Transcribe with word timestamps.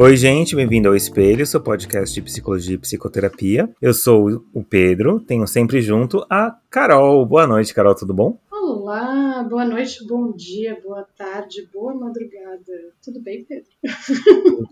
Oi, 0.00 0.16
gente, 0.16 0.54
bem-vindo 0.54 0.86
ao 0.86 0.94
Espelho, 0.94 1.44
seu 1.44 1.60
podcast 1.60 2.14
de 2.14 2.22
psicologia 2.22 2.76
e 2.76 2.78
psicoterapia. 2.78 3.68
Eu 3.82 3.92
sou 3.92 4.44
o 4.54 4.62
Pedro, 4.62 5.18
tenho 5.18 5.44
sempre 5.44 5.82
junto 5.82 6.24
a 6.30 6.56
Carol. 6.70 7.26
Boa 7.26 7.48
noite, 7.48 7.74
Carol, 7.74 7.96
tudo 7.96 8.14
bom? 8.14 8.38
Olá, 8.48 9.44
boa 9.50 9.64
noite, 9.64 10.06
bom 10.06 10.30
dia, 10.30 10.78
boa 10.84 11.04
tarde, 11.18 11.68
boa 11.74 11.92
madrugada. 11.92 12.92
Tudo 13.02 13.20
bem, 13.20 13.44
Pedro? 13.44 13.64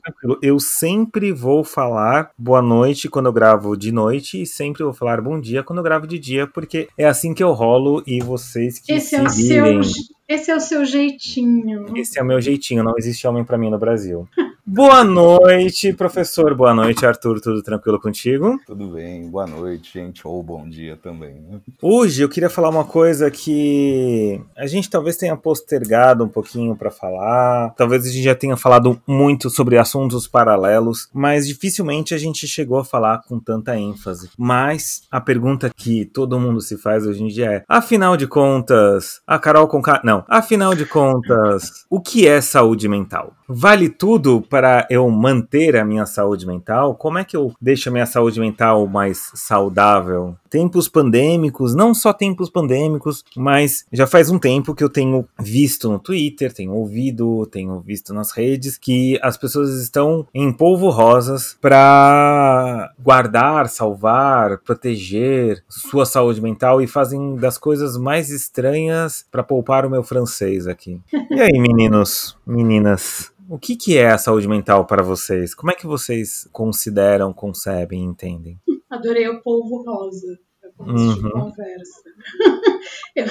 Tranquilo. 0.00 0.38
Eu 0.40 0.60
sempre 0.60 1.32
vou 1.32 1.64
falar 1.64 2.30
boa 2.38 2.62
noite 2.62 3.08
quando 3.08 3.26
eu 3.26 3.32
gravo 3.32 3.76
de 3.76 3.90
noite 3.90 4.40
e 4.40 4.46
sempre 4.46 4.84
vou 4.84 4.94
falar 4.94 5.20
bom 5.20 5.40
dia 5.40 5.64
quando 5.64 5.80
eu 5.80 5.84
gravo 5.84 6.06
de 6.06 6.20
dia, 6.20 6.46
porque 6.46 6.86
é 6.96 7.04
assim 7.04 7.34
que 7.34 7.42
eu 7.42 7.50
rolo 7.50 8.00
e 8.06 8.20
vocês 8.20 8.78
que 8.78 8.92
esse 8.92 9.08
se 9.08 9.16
é 9.16 9.22
o 9.22 9.28
virem. 9.28 9.82
seu, 9.82 10.15
esse 10.28 10.50
é 10.50 10.56
o 10.56 10.60
seu 10.60 10.84
jeitinho. 10.84 11.96
Esse 11.96 12.18
é 12.18 12.22
o 12.22 12.26
meu 12.26 12.40
jeitinho, 12.40 12.82
não 12.82 12.94
existe 12.98 13.26
homem 13.26 13.44
pra 13.44 13.56
mim 13.56 13.70
no 13.70 13.78
Brasil. 13.78 14.28
Boa 14.68 15.04
noite, 15.04 15.92
professor. 15.92 16.52
Boa 16.52 16.74
noite, 16.74 17.06
Arthur. 17.06 17.40
Tudo 17.40 17.62
tranquilo 17.62 18.00
contigo? 18.00 18.58
Tudo 18.66 18.88
bem, 18.88 19.30
boa 19.30 19.46
noite, 19.46 19.92
gente, 19.94 20.26
ou 20.26 20.42
bom 20.42 20.68
dia 20.68 20.98
também. 21.00 21.34
Né? 21.34 21.60
Hoje 21.80 22.24
eu 22.24 22.28
queria 22.28 22.50
falar 22.50 22.70
uma 22.70 22.84
coisa 22.84 23.30
que 23.30 24.40
a 24.56 24.66
gente 24.66 24.90
talvez 24.90 25.16
tenha 25.16 25.36
postergado 25.36 26.24
um 26.24 26.28
pouquinho 26.28 26.74
para 26.74 26.90
falar. 26.90 27.74
Talvez 27.76 28.04
a 28.04 28.08
gente 28.08 28.24
já 28.24 28.34
tenha 28.34 28.56
falado 28.56 29.00
muito 29.06 29.48
sobre 29.48 29.78
assuntos 29.78 30.26
paralelos, 30.26 31.08
mas 31.14 31.46
dificilmente 31.46 32.12
a 32.12 32.18
gente 32.18 32.48
chegou 32.48 32.80
a 32.80 32.84
falar 32.84 33.22
com 33.22 33.38
tanta 33.38 33.78
ênfase. 33.78 34.30
Mas 34.36 35.02
a 35.12 35.20
pergunta 35.20 35.70
que 35.76 36.06
todo 36.06 36.40
mundo 36.40 36.60
se 36.60 36.76
faz 36.76 37.06
hoje 37.06 37.22
em 37.22 37.28
dia 37.28 37.52
é: 37.52 37.64
afinal 37.68 38.16
de 38.16 38.26
contas, 38.26 39.20
a 39.24 39.38
Carol 39.38 39.68
com 39.68 39.80
não, 40.02 40.15
afinal 40.28 40.74
de 40.74 40.86
contas, 40.86 41.84
o 41.90 42.00
que 42.00 42.26
é 42.26 42.40
saúde 42.40 42.88
mental? 42.88 43.34
Vale 43.48 43.88
tudo 43.88 44.42
para 44.42 44.86
eu 44.90 45.08
manter 45.08 45.76
a 45.76 45.84
minha 45.84 46.04
saúde 46.04 46.46
mental? 46.46 46.96
Como 46.96 47.18
é 47.18 47.24
que 47.24 47.36
eu 47.36 47.52
deixo 47.60 47.88
a 47.88 47.92
minha 47.92 48.06
saúde 48.06 48.40
mental 48.40 48.86
mais 48.86 49.30
saudável? 49.34 50.36
Tempos 50.50 50.88
pandêmicos, 50.88 51.74
não 51.74 51.94
só 51.94 52.12
tempos 52.12 52.50
pandêmicos, 52.50 53.24
mas 53.36 53.84
já 53.92 54.06
faz 54.06 54.30
um 54.30 54.38
tempo 54.38 54.74
que 54.74 54.82
eu 54.82 54.88
tenho 54.88 55.26
visto 55.38 55.88
no 55.88 55.98
Twitter, 55.98 56.52
tenho 56.52 56.72
ouvido, 56.72 57.46
tenho 57.46 57.80
visto 57.80 58.12
nas 58.12 58.32
redes 58.32 58.76
que 58.76 59.18
as 59.22 59.36
pessoas 59.36 59.70
estão 59.80 60.26
em 60.34 60.52
polvo 60.52 60.90
rosas 60.90 61.56
para 61.60 62.92
guardar, 62.98 63.68
salvar, 63.68 64.58
proteger 64.58 65.62
sua 65.68 66.04
saúde 66.04 66.40
mental 66.40 66.82
e 66.82 66.86
fazem 66.86 67.36
das 67.36 67.58
coisas 67.58 67.96
mais 67.96 68.30
estranhas 68.30 69.24
para 69.30 69.42
poupar 69.42 69.86
o 69.86 69.90
meu 69.90 70.02
francês 70.02 70.66
aqui. 70.66 71.00
E 71.30 71.40
aí, 71.40 71.58
meninos, 71.58 72.36
meninas? 72.46 73.35
O 73.48 73.58
que, 73.58 73.76
que 73.76 73.96
é 73.96 74.10
a 74.10 74.18
saúde 74.18 74.48
mental 74.48 74.86
para 74.86 75.02
vocês? 75.02 75.54
Como 75.54 75.70
é 75.70 75.74
que 75.74 75.86
vocês 75.86 76.48
consideram, 76.52 77.32
concebem, 77.32 78.02
entendem? 78.02 78.60
Adorei 78.90 79.28
o 79.28 79.40
polvo 79.42 79.84
rosa 79.84 80.38
começo 80.76 81.18
de 81.18 81.24
Uhum. 81.24 81.30
conversa. 81.30 82.02
eu, 83.16 83.24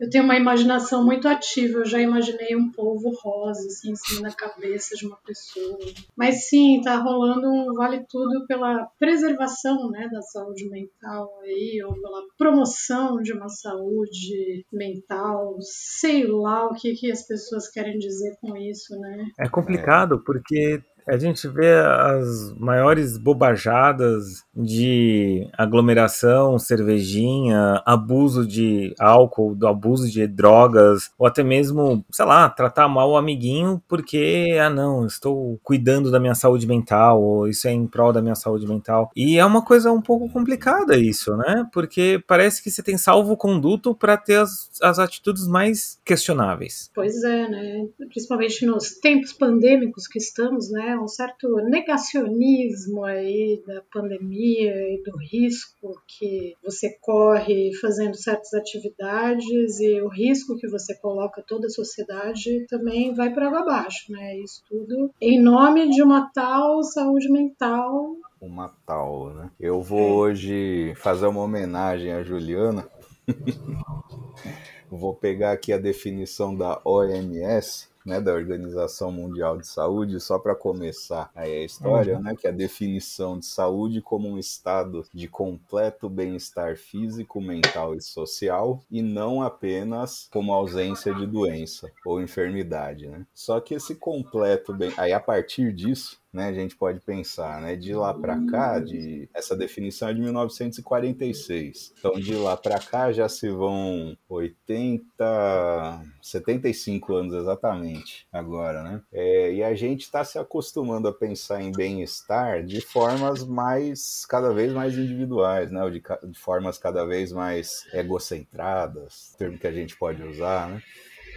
eu 0.00 0.10
tenho 0.10 0.24
uma 0.24 0.36
imaginação 0.36 1.04
muito 1.04 1.28
ativa, 1.28 1.78
eu 1.78 1.84
já 1.84 2.00
imaginei 2.00 2.56
um 2.56 2.70
polvo 2.70 3.10
rosa 3.22 3.66
assim, 3.66 3.92
em 3.92 3.96
cima 3.96 4.28
da 4.28 4.34
cabeça 4.34 4.96
de 4.96 5.06
uma 5.06 5.16
pessoa. 5.18 5.78
Mas 6.16 6.48
sim, 6.48 6.80
tá 6.82 6.96
rolando 6.96 7.48
um 7.48 7.72
vale 7.74 8.04
tudo 8.08 8.46
pela 8.46 8.86
preservação 8.98 9.90
né, 9.90 10.08
da 10.10 10.22
saúde 10.22 10.68
mental 10.68 11.30
aí, 11.42 11.82
ou 11.84 11.94
pela 11.94 12.22
promoção 12.38 13.20
de 13.22 13.32
uma 13.32 13.48
saúde 13.48 14.64
mental, 14.72 15.56
sei 15.60 16.26
lá 16.26 16.66
o 16.66 16.74
que, 16.74 16.94
que 16.94 17.10
as 17.10 17.26
pessoas 17.26 17.68
querem 17.68 17.98
dizer 17.98 18.36
com 18.40 18.56
isso, 18.56 18.98
né? 18.98 19.26
É 19.38 19.48
complicado 19.48 20.22
porque 20.24 20.82
a 21.08 21.16
gente 21.16 21.46
vê 21.48 21.72
as 21.72 22.52
maiores 22.58 23.16
bobajadas 23.16 24.44
de 24.54 25.48
aglomeração, 25.56 26.58
cervejinha, 26.58 27.82
abuso 27.84 28.46
de 28.46 28.94
álcool, 28.98 29.54
do 29.54 29.68
abuso 29.68 30.10
de 30.10 30.26
drogas, 30.26 31.10
ou 31.18 31.26
até 31.26 31.42
mesmo, 31.42 32.04
sei 32.10 32.24
lá, 32.24 32.48
tratar 32.48 32.88
mal 32.88 33.10
o 33.10 33.16
amiguinho 33.16 33.80
porque, 33.88 34.56
ah 34.60 34.70
não, 34.70 35.06
estou 35.06 35.58
cuidando 35.62 36.10
da 36.10 36.18
minha 36.18 36.34
saúde 36.34 36.66
mental, 36.66 37.22
ou 37.22 37.48
isso 37.48 37.68
é 37.68 37.72
em 37.72 37.86
prol 37.86 38.12
da 38.12 38.22
minha 38.22 38.34
saúde 38.34 38.66
mental. 38.66 39.10
E 39.14 39.38
é 39.38 39.44
uma 39.44 39.64
coisa 39.64 39.92
um 39.92 40.02
pouco 40.02 40.28
complicada 40.28 40.96
isso, 40.96 41.36
né? 41.36 41.66
Porque 41.72 42.22
parece 42.26 42.62
que 42.62 42.70
você 42.70 42.82
tem 42.82 42.98
salvo-conduto 42.98 43.94
para 43.94 44.16
ter 44.16 44.40
as, 44.40 44.70
as 44.82 44.98
atitudes 44.98 45.46
mais 45.46 46.00
questionáveis. 46.04 46.90
Pois 46.94 47.22
é, 47.22 47.48
né? 47.48 47.86
Principalmente 48.08 48.66
nos 48.66 48.90
tempos 48.98 49.32
pandêmicos 49.32 50.06
que 50.06 50.18
estamos, 50.18 50.70
né? 50.70 50.95
Um 50.98 51.08
certo 51.08 51.48
negacionismo 51.56 53.04
aí 53.04 53.62
da 53.66 53.82
pandemia 53.92 54.72
e 54.74 55.02
do 55.04 55.16
risco 55.18 56.00
que 56.06 56.54
você 56.64 56.96
corre 57.00 57.74
fazendo 57.80 58.14
certas 58.16 58.52
atividades 58.54 59.80
e 59.80 60.00
o 60.00 60.08
risco 60.08 60.56
que 60.56 60.68
você 60.68 60.94
coloca 60.96 61.42
toda 61.46 61.66
a 61.66 61.70
sociedade 61.70 62.66
também 62.68 63.14
vai 63.14 63.32
para 63.32 63.46
água 63.48 63.60
abaixo, 63.60 64.10
né? 64.10 64.36
Isso 64.38 64.62
tudo 64.68 65.10
em 65.20 65.40
nome 65.40 65.90
de 65.90 66.02
uma 66.02 66.30
tal 66.32 66.82
saúde 66.82 67.30
mental. 67.30 68.16
Uma 68.40 68.72
tal, 68.86 69.30
né? 69.30 69.50
Eu 69.58 69.80
É. 69.80 69.82
vou 69.82 70.12
hoje 70.16 70.92
fazer 70.96 71.26
uma 71.26 71.42
homenagem 71.42 72.12
à 72.12 72.22
Juliana. 72.22 72.88
vou 74.90 75.14
pegar 75.14 75.52
aqui 75.52 75.72
a 75.72 75.78
definição 75.78 76.54
da 76.54 76.80
OMS, 76.84 77.88
né, 78.06 78.20
da 78.20 78.32
Organização 78.32 79.10
Mundial 79.10 79.58
de 79.58 79.66
Saúde, 79.66 80.20
só 80.20 80.38
para 80.38 80.54
começar 80.54 81.30
a 81.34 81.48
história, 81.48 82.16
Uhum. 82.16 82.22
né, 82.22 82.34
que 82.36 82.46
é 82.46 82.50
a 82.50 82.52
definição 82.52 83.38
de 83.38 83.46
saúde 83.46 84.00
como 84.00 84.28
um 84.28 84.38
estado 84.38 85.04
de 85.12 85.26
completo 85.28 86.08
bem-estar 86.08 86.76
físico, 86.76 87.40
mental 87.40 87.94
e 87.96 88.00
social, 88.00 88.80
e 88.90 89.02
não 89.02 89.42
apenas 89.42 90.28
como 90.30 90.52
ausência 90.52 91.12
de 91.14 91.26
doença 91.26 91.90
ou 92.04 92.22
enfermidade, 92.22 93.08
né? 93.08 93.26
Só 93.34 93.58
que 93.60 93.74
esse 93.74 93.96
completo 93.96 94.72
bem, 94.72 94.92
aí 94.96 95.12
a 95.12 95.20
partir 95.20 95.72
disso 95.72 96.18
né, 96.32 96.48
a 96.48 96.52
gente 96.52 96.76
pode 96.76 97.00
pensar, 97.00 97.62
né, 97.62 97.76
de 97.76 97.94
lá 97.94 98.12
para 98.12 98.38
cá, 98.50 98.78
de 98.78 99.26
essa 99.34 99.56
definição 99.56 100.08
é 100.10 100.12
de 100.14 100.20
1946. 100.20 101.94
Então, 101.98 102.12
de 102.20 102.34
lá 102.34 102.56
para 102.58 102.78
cá 102.78 103.10
já 103.10 103.26
se 103.26 103.48
vão 103.48 104.14
80, 104.28 106.04
75 106.22 107.14
anos 107.14 107.32
exatamente 107.34 107.95
agora, 108.32 108.82
né? 108.82 109.02
É, 109.12 109.52
e 109.52 109.62
a 109.62 109.74
gente 109.74 110.02
está 110.02 110.24
se 110.24 110.38
acostumando 110.38 111.08
a 111.08 111.12
pensar 111.12 111.62
em 111.62 111.72
bem-estar 111.72 112.64
de 112.64 112.80
formas 112.80 113.44
mais, 113.44 114.24
cada 114.26 114.52
vez 114.52 114.72
mais 114.72 114.96
individuais, 114.96 115.70
né? 115.70 115.82
Ou 115.82 115.90
de, 115.90 116.02
de 116.24 116.38
formas 116.38 116.78
cada 116.78 117.04
vez 117.04 117.32
mais 117.32 117.86
egocentradas, 117.92 119.34
termo 119.38 119.58
que 119.58 119.66
a 119.66 119.72
gente 119.72 119.96
pode 119.96 120.22
usar, 120.22 120.68
né? 120.68 120.82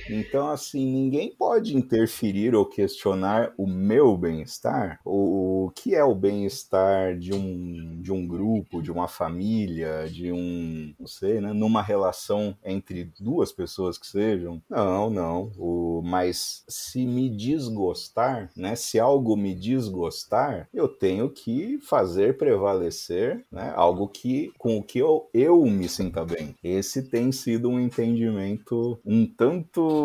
Então, 0.10 0.50
assim, 0.50 0.86
ninguém 0.86 1.34
pode 1.36 1.76
interferir 1.76 2.56
ou 2.56 2.66
questionar 2.66 3.54
o 3.58 3.68
meu 3.68 4.18
bem-estar. 4.18 5.00
O, 5.06 5.66
o 5.66 5.72
que 5.72 5.96
é 5.96 6.04
o 6.04 6.16
bem-estar 6.16 7.18
de 7.18 7.34
um, 7.34 8.02
de 8.02 8.12
um 8.12 8.28
grupo, 8.28 8.82
de 8.82 8.92
uma 8.92 9.08
família, 9.08 10.08
de 10.10 10.32
um, 10.32 10.94
não 11.00 11.08
sei, 11.08 11.40
né, 11.40 11.54
numa 11.54 11.82
relação 11.82 12.56
entre 12.64 13.12
duas 13.20 13.52
pessoas 13.52 13.98
que 13.98 14.08
sejam? 14.08 14.62
Não, 14.70 15.10
não. 15.10 15.52
O, 15.58 16.02
mas 16.04 16.64
se 16.68 17.06
me 17.06 17.30
desgostar, 17.30 18.50
né, 18.56 18.76
se 18.76 19.00
algo 19.00 19.36
me 19.36 19.54
desgostar, 19.54 20.68
eu 20.74 20.88
tenho 20.88 21.30
que 21.30 21.80
fazer 21.82 22.38
prevalecer, 22.38 23.46
né, 23.52 23.72
algo 23.76 24.08
que 24.08 24.52
com 24.58 24.78
o 24.78 24.84
que 24.84 25.00
eu, 25.00 25.30
eu 25.34 25.64
me 25.66 25.88
sinta 25.88 26.26
bem. 26.26 26.56
Esse 26.64 27.04
tem 27.04 27.32
sido 27.32 27.70
um 27.70 27.80
entendimento 27.80 29.00
um 29.06 29.26
tanto 29.26 29.99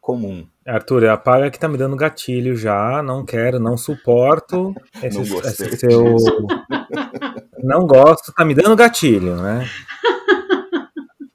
comum. 0.00 0.46
Arthur, 0.66 1.08
apaga 1.08 1.50
que 1.50 1.58
tá 1.58 1.68
me 1.68 1.78
dando 1.78 1.96
gatilho 1.96 2.56
já, 2.56 3.02
não 3.02 3.24
quero, 3.24 3.58
não 3.58 3.76
suporto 3.76 4.74
esse, 5.02 5.16
Não 5.18 5.40
esse 5.40 5.76
seu. 5.76 6.16
Não 7.60 7.88
gosto, 7.88 8.32
tá 8.32 8.44
me 8.44 8.54
dando 8.54 8.76
gatilho, 8.76 9.34
né? 9.34 9.68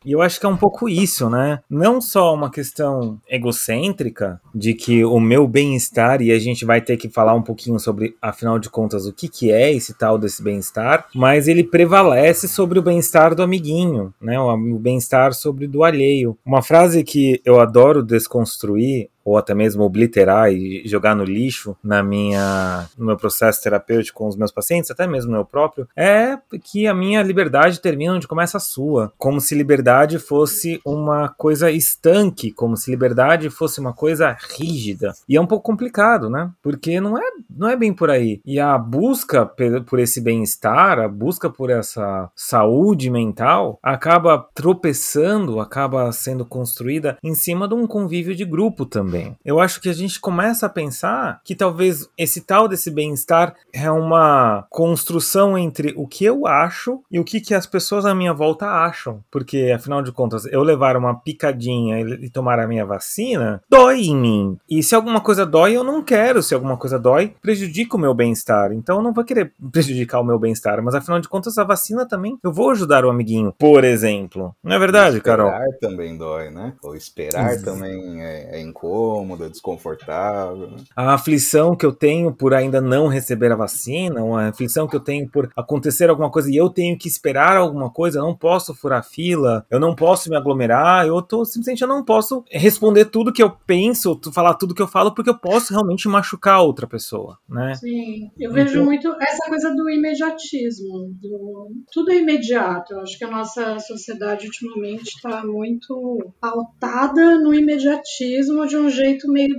E 0.05 0.11
eu 0.11 0.21
acho 0.21 0.39
que 0.39 0.45
é 0.45 0.49
um 0.49 0.57
pouco 0.57 0.89
isso, 0.89 1.29
né? 1.29 1.59
Não 1.69 2.01
só 2.01 2.33
uma 2.33 2.49
questão 2.49 3.19
egocêntrica 3.29 4.39
de 4.53 4.73
que 4.73 5.03
o 5.05 5.19
meu 5.19 5.47
bem-estar, 5.47 6.21
e 6.21 6.31
a 6.31 6.39
gente 6.39 6.65
vai 6.65 6.81
ter 6.81 6.97
que 6.97 7.09
falar 7.09 7.33
um 7.33 7.41
pouquinho 7.41 7.79
sobre, 7.79 8.15
afinal 8.21 8.59
de 8.59 8.69
contas, 8.69 9.05
o 9.05 9.13
que, 9.13 9.27
que 9.27 9.51
é 9.51 9.71
esse 9.71 9.97
tal 9.97 10.17
desse 10.17 10.43
bem-estar, 10.43 11.07
mas 11.15 11.47
ele 11.47 11.63
prevalece 11.63 12.47
sobre 12.47 12.79
o 12.79 12.81
bem-estar 12.81 13.33
do 13.35 13.43
amiguinho, 13.43 14.13
né? 14.21 14.39
O 14.39 14.79
bem-estar 14.79 15.33
sobre 15.33 15.67
do 15.67 15.83
alheio. 15.83 16.37
Uma 16.45 16.61
frase 16.61 17.03
que 17.03 17.41
eu 17.45 17.59
adoro 17.59 18.03
desconstruir 18.03 19.09
ou 19.23 19.37
até 19.37 19.53
mesmo 19.53 19.83
obliterar 19.83 20.51
e 20.51 20.83
jogar 20.85 21.15
no 21.15 21.23
lixo 21.23 21.75
na 21.83 22.03
minha, 22.03 22.87
no 22.97 23.05
meu 23.05 23.17
processo 23.17 23.61
terapêutico 23.61 24.19
com 24.19 24.27
os 24.27 24.35
meus 24.35 24.51
pacientes, 24.51 24.91
até 24.91 25.07
mesmo 25.07 25.31
no 25.31 25.37
meu 25.37 25.45
próprio, 25.45 25.87
é 25.95 26.37
que 26.61 26.87
a 26.87 26.93
minha 26.93 27.21
liberdade 27.23 27.79
termina 27.79 28.13
onde 28.13 28.27
começa 28.27 28.57
a 28.57 28.61
sua. 28.61 29.11
Como 29.17 29.39
se 29.39 29.55
liberdade 29.55 30.19
fosse 30.19 30.79
uma 30.85 31.29
coisa 31.29 31.71
estanque, 31.71 32.51
como 32.51 32.77
se 32.77 32.91
liberdade 32.91 33.49
fosse 33.49 33.79
uma 33.79 33.93
coisa 33.93 34.35
rígida. 34.57 35.13
E 35.27 35.35
é 35.35 35.41
um 35.41 35.47
pouco 35.47 35.65
complicado, 35.65 36.29
né? 36.29 36.49
Porque 36.61 36.99
não 36.99 37.17
é 37.17 37.23
não 37.55 37.69
é 37.69 37.75
bem 37.75 37.93
por 37.93 38.09
aí. 38.09 38.41
E 38.45 38.59
a 38.59 38.77
busca 38.77 39.45
por 39.85 39.99
esse 39.99 40.21
bem-estar, 40.21 40.99
a 40.99 41.07
busca 41.07 41.49
por 41.49 41.69
essa 41.69 42.29
saúde 42.35 43.09
mental, 43.09 43.79
acaba 43.81 44.47
tropeçando, 44.53 45.59
acaba 45.59 46.11
sendo 46.11 46.45
construída 46.45 47.17
em 47.23 47.35
cima 47.35 47.67
de 47.67 47.73
um 47.73 47.87
convívio 47.87 48.35
de 48.35 48.45
grupo 48.45 48.85
também. 48.85 49.35
Eu 49.43 49.59
acho 49.59 49.81
que 49.81 49.89
a 49.89 49.93
gente 49.93 50.19
começa 50.19 50.65
a 50.65 50.69
pensar 50.69 51.41
que 51.43 51.55
talvez 51.55 52.09
esse 52.17 52.41
tal 52.41 52.67
desse 52.67 52.89
bem-estar 52.89 53.55
é 53.71 53.89
uma 53.89 54.65
construção 54.69 55.57
entre 55.57 55.93
o 55.95 56.07
que 56.07 56.25
eu 56.25 56.47
acho 56.47 57.01
e 57.11 57.19
o 57.19 57.23
que, 57.23 57.39
que 57.39 57.53
as 57.53 57.65
pessoas 57.65 58.05
à 58.05 58.13
minha 58.13 58.33
volta 58.33 58.67
acham. 58.67 59.21
Porque, 59.31 59.71
afinal 59.75 60.01
de 60.01 60.11
contas, 60.11 60.45
eu 60.45 60.63
levar 60.63 60.97
uma 60.97 61.15
picadinha 61.15 61.99
e 61.99 62.29
tomar 62.29 62.59
a 62.59 62.67
minha 62.67 62.85
vacina 62.85 63.61
dói 63.69 64.01
em 64.01 64.15
mim. 64.15 64.57
E 64.69 64.81
se 64.83 64.95
alguma 64.95 65.21
coisa 65.21 65.45
dói, 65.45 65.75
eu 65.75 65.83
não 65.83 66.03
quero. 66.03 66.41
Se 66.41 66.53
alguma 66.53 66.77
coisa 66.77 66.99
dói, 66.99 67.33
prejudica 67.43 67.97
o 67.97 67.99
meu 67.99 68.13
bem-estar. 68.13 68.71
Então 68.71 68.97
eu 68.97 69.03
não 69.03 69.13
vou 69.13 69.23
querer 69.23 69.53
prejudicar 69.71 70.21
o 70.21 70.23
meu 70.23 70.39
bem-estar. 70.39 70.81
Mas 70.81 70.95
afinal 70.95 71.19
de 71.19 71.27
contas, 71.27 71.57
a 71.57 71.63
vacina 71.63 72.07
também 72.07 72.39
eu 72.41 72.51
vou 72.51 72.71
ajudar 72.71 73.05
o 73.05 73.09
amiguinho, 73.09 73.53
por 73.59 73.83
exemplo. 73.83 74.55
Não 74.63 74.75
é 74.75 74.79
verdade, 74.79 75.17
esperar 75.17 75.37
Carol? 75.37 75.51
Esperar 75.51 75.79
também 75.79 76.17
dói, 76.17 76.49
né? 76.49 76.73
Ou 76.81 76.95
esperar 76.95 77.61
também 77.61 78.23
é, 78.23 78.57
é 78.57 78.61
incômodo, 78.61 79.43
é 79.43 79.49
desconfortável. 79.49 80.71
Né? 80.71 80.77
A 80.95 81.13
aflição 81.13 81.75
que 81.75 81.85
eu 81.85 81.91
tenho 81.91 82.31
por 82.31 82.53
ainda 82.53 82.79
não 82.79 83.07
receber 83.07 83.51
a 83.51 83.55
vacina, 83.55 84.21
a 84.21 84.47
aflição 84.47 84.87
que 84.87 84.95
eu 84.95 85.01
tenho 85.01 85.29
por 85.29 85.49
acontecer 85.55 86.09
alguma 86.09 86.31
coisa 86.31 86.49
e 86.49 86.55
eu 86.55 86.69
tenho 86.69 86.97
que 86.97 87.07
esperar 87.07 87.57
alguma 87.57 87.89
coisa, 87.89 88.19
eu 88.19 88.23
não 88.23 88.35
posso 88.35 88.73
furar 88.73 89.03
fila, 89.03 89.65
eu 89.69 89.79
não 89.79 89.93
posso 89.93 90.29
me 90.29 90.37
aglomerar, 90.37 91.05
eu 91.05 91.21
tô 91.21 91.43
simplesmente 91.43 91.81
eu 91.81 91.87
não 91.87 92.03
posso 92.03 92.43
responder 92.49 93.05
tudo 93.05 93.33
que 93.33 93.43
eu 93.43 93.49
penso, 93.49 94.19
falar 94.33 94.53
tudo 94.53 94.73
que 94.73 94.81
eu 94.81 94.87
falo, 94.87 95.13
porque 95.13 95.29
eu 95.29 95.37
posso 95.37 95.73
realmente 95.73 96.07
machucar 96.07 96.61
outra 96.61 96.87
pessoa, 96.87 97.32
né? 97.49 97.73
Sim, 97.75 98.29
eu 98.39 98.51
então... 98.51 98.53
vejo 98.53 98.83
muito 98.83 99.15
essa 99.21 99.47
coisa 99.47 99.73
do 99.73 99.89
imediatismo, 99.89 101.13
do... 101.21 101.71
tudo 101.91 102.11
é 102.11 102.17
imediato. 102.17 102.93
Eu 102.93 103.01
acho 103.01 103.17
que 103.17 103.23
a 103.23 103.31
nossa 103.31 103.79
sociedade 103.79 104.45
ultimamente 104.45 105.07
está 105.07 105.45
muito 105.45 106.17
pautada 106.39 107.39
no 107.39 107.53
imediatismo 107.53 108.65
de 108.67 108.77
um 108.77 108.89
jeito 108.89 109.31
meio 109.31 109.55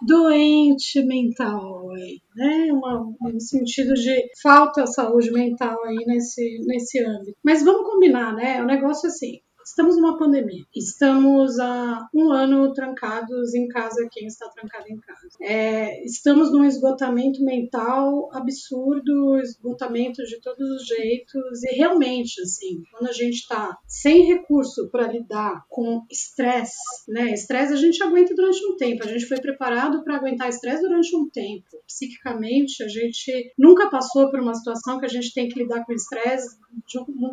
doente 0.00 1.04
mental 1.04 1.90
aí, 1.90 2.20
né? 2.36 2.72
Uma, 2.72 3.04
um 3.22 3.40
sentido 3.40 3.94
de 3.94 4.30
falta 4.42 4.84
de 4.84 4.94
saúde 4.94 5.30
mental 5.32 5.82
aí 5.84 5.96
nesse, 6.06 6.58
nesse 6.66 7.02
âmbito. 7.02 7.36
Mas 7.44 7.64
vamos 7.64 7.90
combinar, 7.90 8.34
né? 8.34 8.62
O 8.62 8.66
negócio 8.66 9.06
é 9.06 9.10
assim, 9.10 9.40
Estamos 9.68 9.96
numa 9.96 10.16
pandemia. 10.16 10.64
Estamos 10.74 11.58
há 11.60 12.08
um 12.14 12.32
ano 12.32 12.72
trancados 12.72 13.54
em 13.54 13.68
casa, 13.68 14.08
quem 14.10 14.26
está 14.26 14.48
trancado 14.48 14.86
em 14.88 14.96
casa. 14.96 15.28
É, 15.42 16.02
estamos 16.06 16.50
num 16.50 16.64
esgotamento 16.64 17.44
mental 17.44 18.30
absurdo, 18.32 19.38
esgotamento 19.38 20.24
de 20.24 20.40
todos 20.40 20.68
os 20.70 20.86
jeitos. 20.86 21.62
E 21.64 21.76
realmente, 21.76 22.40
assim, 22.40 22.82
quando 22.90 23.10
a 23.10 23.12
gente 23.12 23.40
está 23.40 23.76
sem 23.86 24.24
recurso 24.24 24.88
para 24.88 25.12
lidar 25.12 25.62
com 25.68 26.02
estresse, 26.10 26.78
né? 27.06 27.34
Estresse 27.34 27.74
a 27.74 27.76
gente 27.76 28.02
aguenta 28.02 28.34
durante 28.34 28.64
um 28.64 28.74
tempo. 28.74 29.04
A 29.04 29.08
gente 29.08 29.26
foi 29.26 29.38
preparado 29.38 30.02
para 30.02 30.16
aguentar 30.16 30.48
estresse 30.48 30.80
durante 30.80 31.14
um 31.14 31.28
tempo. 31.28 31.66
Psiquicamente, 31.86 32.82
a 32.82 32.88
gente 32.88 33.52
nunca 33.58 33.90
passou 33.90 34.30
por 34.30 34.40
uma 34.40 34.54
situação 34.54 34.98
que 34.98 35.04
a 35.04 35.10
gente 35.10 35.34
tem 35.34 35.46
que 35.46 35.60
lidar 35.60 35.84
com 35.84 35.92
estresse 35.92 36.56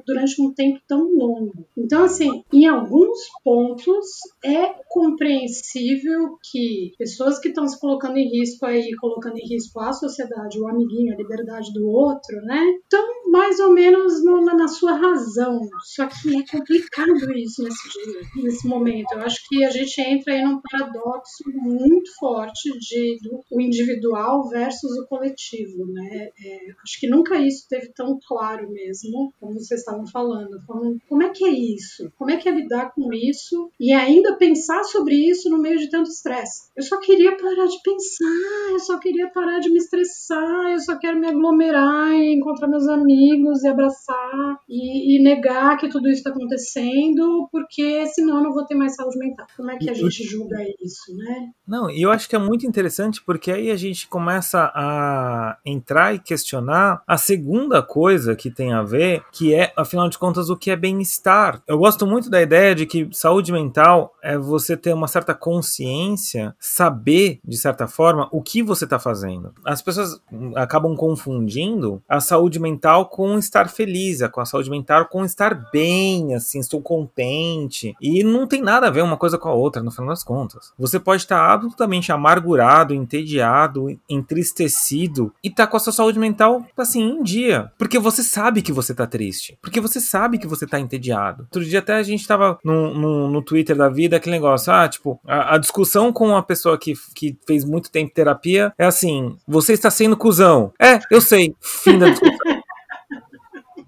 durante 0.06 0.42
um 0.42 0.54
tempo 0.54 0.82
tão 0.86 1.04
longo. 1.14 1.66
Então, 1.78 2.04
assim, 2.04 2.25
assim, 2.26 2.44
em 2.52 2.66
alguns 2.66 3.20
pontos 3.44 4.06
é 4.44 4.74
compreensível 4.90 6.38
que 6.52 6.94
pessoas 6.98 7.40
que 7.40 7.50
estão 7.50 7.68
se 7.68 7.80
colocando 7.80 8.18
em 8.18 8.30
risco 8.30 8.66
aí, 8.66 8.96
colocando 8.96 9.38
em 9.38 9.48
risco 9.48 9.80
a 9.80 9.94
sociedade, 9.94 10.60
o 10.60 10.68
amiguinho, 10.68 11.14
a 11.14 11.18
liberdade 11.18 11.72
do 11.74 11.88
outro, 11.88 12.36
né? 12.44 12.62
Estão 12.84 13.06
mais 13.32 13.60
ou 13.60 13.74
menos 13.74 14.24
no, 14.24 14.46
na 14.46 14.68
sua 14.68 14.94
razão. 14.94 15.60
Só 15.84 16.08
que 16.08 16.38
é 16.38 16.44
complicado 16.58 17.38
isso 17.38 17.64
nesse 17.64 17.90
dia, 17.90 18.22
nesse 18.44 18.68
momento. 18.68 19.14
Eu 19.14 19.22
acho 19.22 19.40
que 19.50 19.64
a 19.64 19.70
gente 19.70 20.00
entra 20.02 20.34
aí 20.34 20.44
num 20.44 20.62
paradoxo 20.62 21.44
muito 21.54 22.10
forte 22.18 22.70
de 22.80 23.18
do, 23.22 23.44
o 23.52 23.62
individual 23.62 24.48
versus 24.50 24.98
o 24.98 25.08
coletivo, 25.08 25.86
né? 25.88 26.30
É, 26.44 26.60
acho 26.84 27.00
que 27.00 27.10
nunca 27.10 27.38
isso 27.38 27.66
teve 27.70 27.92
tão 27.94 28.18
claro 28.26 28.72
mesmo, 28.72 29.34
como 29.40 29.60
vocês 29.60 29.82
estavam 29.82 30.08
falando. 30.08 30.58
Como, 30.66 30.98
como 31.10 31.24
é 31.24 31.30
que 31.30 31.46
é 31.46 31.52
isso? 31.52 32.10
Como 32.18 32.32
é 32.32 32.38
que 32.38 32.48
é 32.48 32.52
lidar 32.52 32.92
com 32.94 33.14
isso 33.14 33.70
e 33.80 33.92
ainda 33.92 34.36
pensar 34.38 34.84
sobre 34.84 35.16
isso 35.16 35.50
no 35.50 35.58
meio 35.58 35.78
de 35.78 35.90
tanto 35.90 36.10
estresse? 36.10 36.70
Eu 36.76 36.84
só 36.84 37.00
queria 37.00 37.38
parar 37.38 37.66
de 37.66 37.82
pensar, 37.84 38.72
eu 38.72 38.80
só 38.80 39.00
queria 39.00 39.30
parar 39.30 39.60
de 39.60 39.70
me 39.70 39.78
estressar, 39.78 40.72
eu 40.72 40.80
só 40.80 40.98
quero 40.98 41.20
me 41.20 41.28
aglomerar 41.28 42.12
e 42.12 42.34
encontrar 42.34 42.68
meus 42.68 42.88
amigos 42.88 43.64
e 43.64 43.68
abraçar 43.68 44.60
e, 44.68 45.18
e 45.18 45.24
negar 45.24 45.78
que 45.78 45.90
tudo 45.90 46.08
isso 46.08 46.20
está 46.20 46.30
acontecendo, 46.30 47.48
porque 47.52 48.06
senão 48.08 48.38
eu 48.38 48.44
não 48.44 48.54
vou 48.54 48.66
ter 48.66 48.76
mais 48.76 48.96
saúde 48.96 49.18
mental. 49.18 49.46
Como 49.56 49.72
é 49.72 49.78
que 49.78 49.90
a 49.90 49.94
gente 49.94 50.24
julga 50.24 50.58
isso, 50.82 51.16
né? 51.18 51.50
Não, 51.68 51.90
e 51.90 52.02
eu 52.02 52.12
acho 52.12 52.30
que 52.30 52.36
é 52.36 52.40
muito 52.40 52.66
interessante 52.66 53.22
porque 53.24 53.52
aí 53.52 53.72
a 53.72 53.76
gente 53.76 54.08
começa 54.08 54.72
a 54.74 55.58
entrar 55.66 56.14
e 56.14 56.20
questionar 56.20 57.04
a 57.08 57.18
segunda 57.18 57.82
coisa 57.82 58.36
que 58.36 58.50
tem 58.50 58.74
a 58.74 58.84
ver, 58.84 59.24
que 59.32 59.54
é, 59.54 59.74
afinal 59.76 60.10
de 60.10 60.18
contas, 60.18 60.50
o 60.50 60.58
que 60.58 60.72
é 60.72 60.76
bem-estar. 60.76 61.62
Eu 61.68 61.78
gosto 61.78 62.05
gosto 62.06 62.08
muito 62.08 62.30
da 62.30 62.42
ideia 62.42 62.76
de 62.76 62.86
que 62.86 63.10
saúde 63.12 63.52
mental 63.52 64.14
é 64.24 64.38
você 64.38 64.78
ter 64.78 64.94
uma 64.94 65.08
certa 65.08 65.34
consciência, 65.34 66.56
saber, 66.60 67.40
de 67.44 67.58
certa 67.58 67.88
forma, 67.88 68.30
o 68.32 68.42
que 68.42 68.62
você 68.64 68.86
está 68.86 69.00
fazendo. 69.00 69.54
As 69.66 69.82
pessoas 69.82 70.22
acabam 70.56 70.96
confundindo 70.96 72.02
a 72.08 72.20
saúde 72.20 72.60
mental 72.60 73.08
com 73.08 73.38
estar 73.38 73.70
feliz, 73.70 74.26
com 74.32 74.40
a 74.40 74.46
saúde 74.46 74.70
mental 74.70 75.08
com 75.08 75.26
estar 75.26 75.70
bem, 75.72 76.36
assim, 76.36 76.60
estou 76.60 76.82
contente. 76.82 77.96
E 78.02 78.24
não 78.24 78.48
tem 78.48 78.62
nada 78.62 78.88
a 78.88 78.92
ver 78.92 79.04
uma 79.04 79.18
coisa 79.18 79.38
com 79.38 79.50
a 79.50 79.54
outra, 79.54 79.82
no 79.82 79.92
final 79.92 80.10
das 80.10 80.24
contas. 80.24 80.72
Você 80.78 81.00
pode 81.00 81.24
estar 81.24 81.52
absolutamente 81.52 82.12
amargurado, 82.12 82.94
entediado, 82.94 83.88
entristecido 84.10 85.34
e 85.44 85.50
tá 85.50 85.66
com 85.68 85.78
a 85.78 85.80
sua 85.80 85.94
saúde 85.94 86.20
mental, 86.20 86.66
assim, 86.78 87.02
em 87.02 87.24
dia. 87.24 87.72
Porque 87.78 88.00
você 88.00 88.24
sabe 88.24 88.62
que 88.62 88.72
você 88.72 88.94
tá 88.94 89.08
triste. 89.08 89.58
Porque 89.62 89.82
você 89.82 90.00
sabe 90.00 90.38
que 90.38 90.48
você 90.48 90.68
tá 90.68 90.80
entediado. 90.80 91.44
Outro 91.44 91.64
dia 91.64 91.82
até 91.86 91.96
a 91.96 92.04
gente 92.04 92.28
tava 92.28 92.58
no, 92.64 92.94
no, 92.94 93.30
no 93.30 93.42
Twitter 93.42 93.76
da 93.76 93.88
vida, 93.88 94.18
aquele 94.18 94.36
negócio, 94.36 94.74
ah, 94.74 94.90
tipo, 94.90 95.20
a, 95.26 95.56
a, 95.56 95.58
discussão 95.58 96.12
com 96.12 96.30
uma 96.30 96.42
pessoa 96.42 96.78
que, 96.78 96.94
que 97.14 97.38
fez 97.46 97.64
muito 97.64 97.92
tempo 97.92 98.14
terapia 98.14 98.74
é 98.78 98.86
assim, 98.86 99.38
você 99.48 99.74
está 99.74 99.92
sendo 99.92 100.18
cuzão. 100.18 100.74
É, 100.80 101.00
eu 101.12 101.22
sei, 101.22 101.56
fim 101.62 102.00
da 102.00 102.10
discussão. 102.10 102.36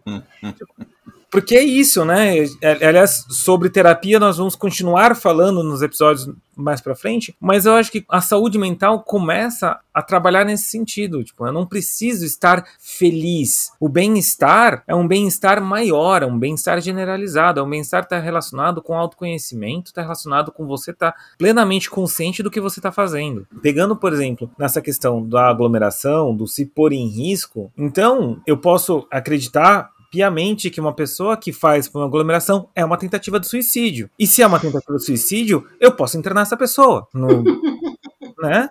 Porque 1.30 1.56
é 1.56 1.63
isso, 1.63 2.06
né? 2.06 2.38
É, 2.62 2.88
aliás, 2.88 3.25
sobre 3.30 3.70
terapia 3.70 4.20
nós 4.20 4.38
vamos 4.38 4.56
continuar 4.56 5.16
falando 5.16 5.62
nos 5.62 5.82
episódios 5.82 6.30
mais 6.57 6.81
para 6.81 6.95
frente, 6.95 7.35
mas 7.39 7.65
eu 7.65 7.73
acho 7.73 7.91
que 7.91 8.05
a 8.09 8.21
saúde 8.21 8.57
mental 8.57 9.03
começa 9.03 9.79
a 9.93 10.01
trabalhar 10.01 10.45
nesse 10.45 10.65
sentido. 10.65 11.23
Tipo, 11.23 11.47
eu 11.47 11.51
não 11.51 11.65
preciso 11.65 12.25
estar 12.25 12.63
feliz. 12.79 13.71
O 13.79 13.89
bem-estar 13.89 14.83
é 14.87 14.93
um 14.93 15.07
bem-estar 15.07 15.61
maior, 15.61 16.21
é 16.21 16.25
um 16.25 16.37
bem-estar 16.37 16.79
generalizado, 16.81 17.59
é 17.59 17.63
um 17.63 17.69
bem-estar 17.69 18.01
que 18.01 18.07
está 18.07 18.19
relacionado 18.19 18.81
com 18.81 18.93
autoconhecimento, 18.93 19.87
está 19.87 20.01
relacionado 20.01 20.51
com 20.51 20.67
você 20.67 20.91
estar 20.91 21.13
tá 21.13 21.17
plenamente 21.37 21.89
consciente 21.89 22.43
do 22.43 22.51
que 22.51 22.61
você 22.61 22.79
está 22.79 22.91
fazendo. 22.91 23.47
Pegando, 23.61 23.95
por 23.95 24.13
exemplo, 24.13 24.49
nessa 24.57 24.81
questão 24.81 25.27
da 25.27 25.49
aglomeração, 25.49 26.35
do 26.35 26.45
se 26.47 26.65
pôr 26.65 26.93
em 26.93 27.07
risco, 27.07 27.71
então 27.77 28.39
eu 28.45 28.57
posso 28.57 29.07
acreditar 29.11 29.89
piamente 30.11 30.69
que 30.69 30.79
uma 30.79 30.93
pessoa 30.93 31.37
que 31.37 31.51
faz 31.51 31.89
uma 31.93 32.05
aglomeração 32.05 32.69
é 32.75 32.83
uma 32.83 32.97
tentativa 32.97 33.39
de 33.39 33.47
suicídio. 33.47 34.09
E 34.17 34.25
se 34.25 34.41
é 34.41 34.47
uma 34.47 34.59
tentativa 34.59 34.97
de 34.97 35.03
suicídio, 35.03 35.65
eu 35.79 35.91
posso 35.91 36.17
internar 36.17 36.41
essa 36.41 36.57
pessoa. 36.57 37.07
No, 37.13 37.43
né? 38.41 38.69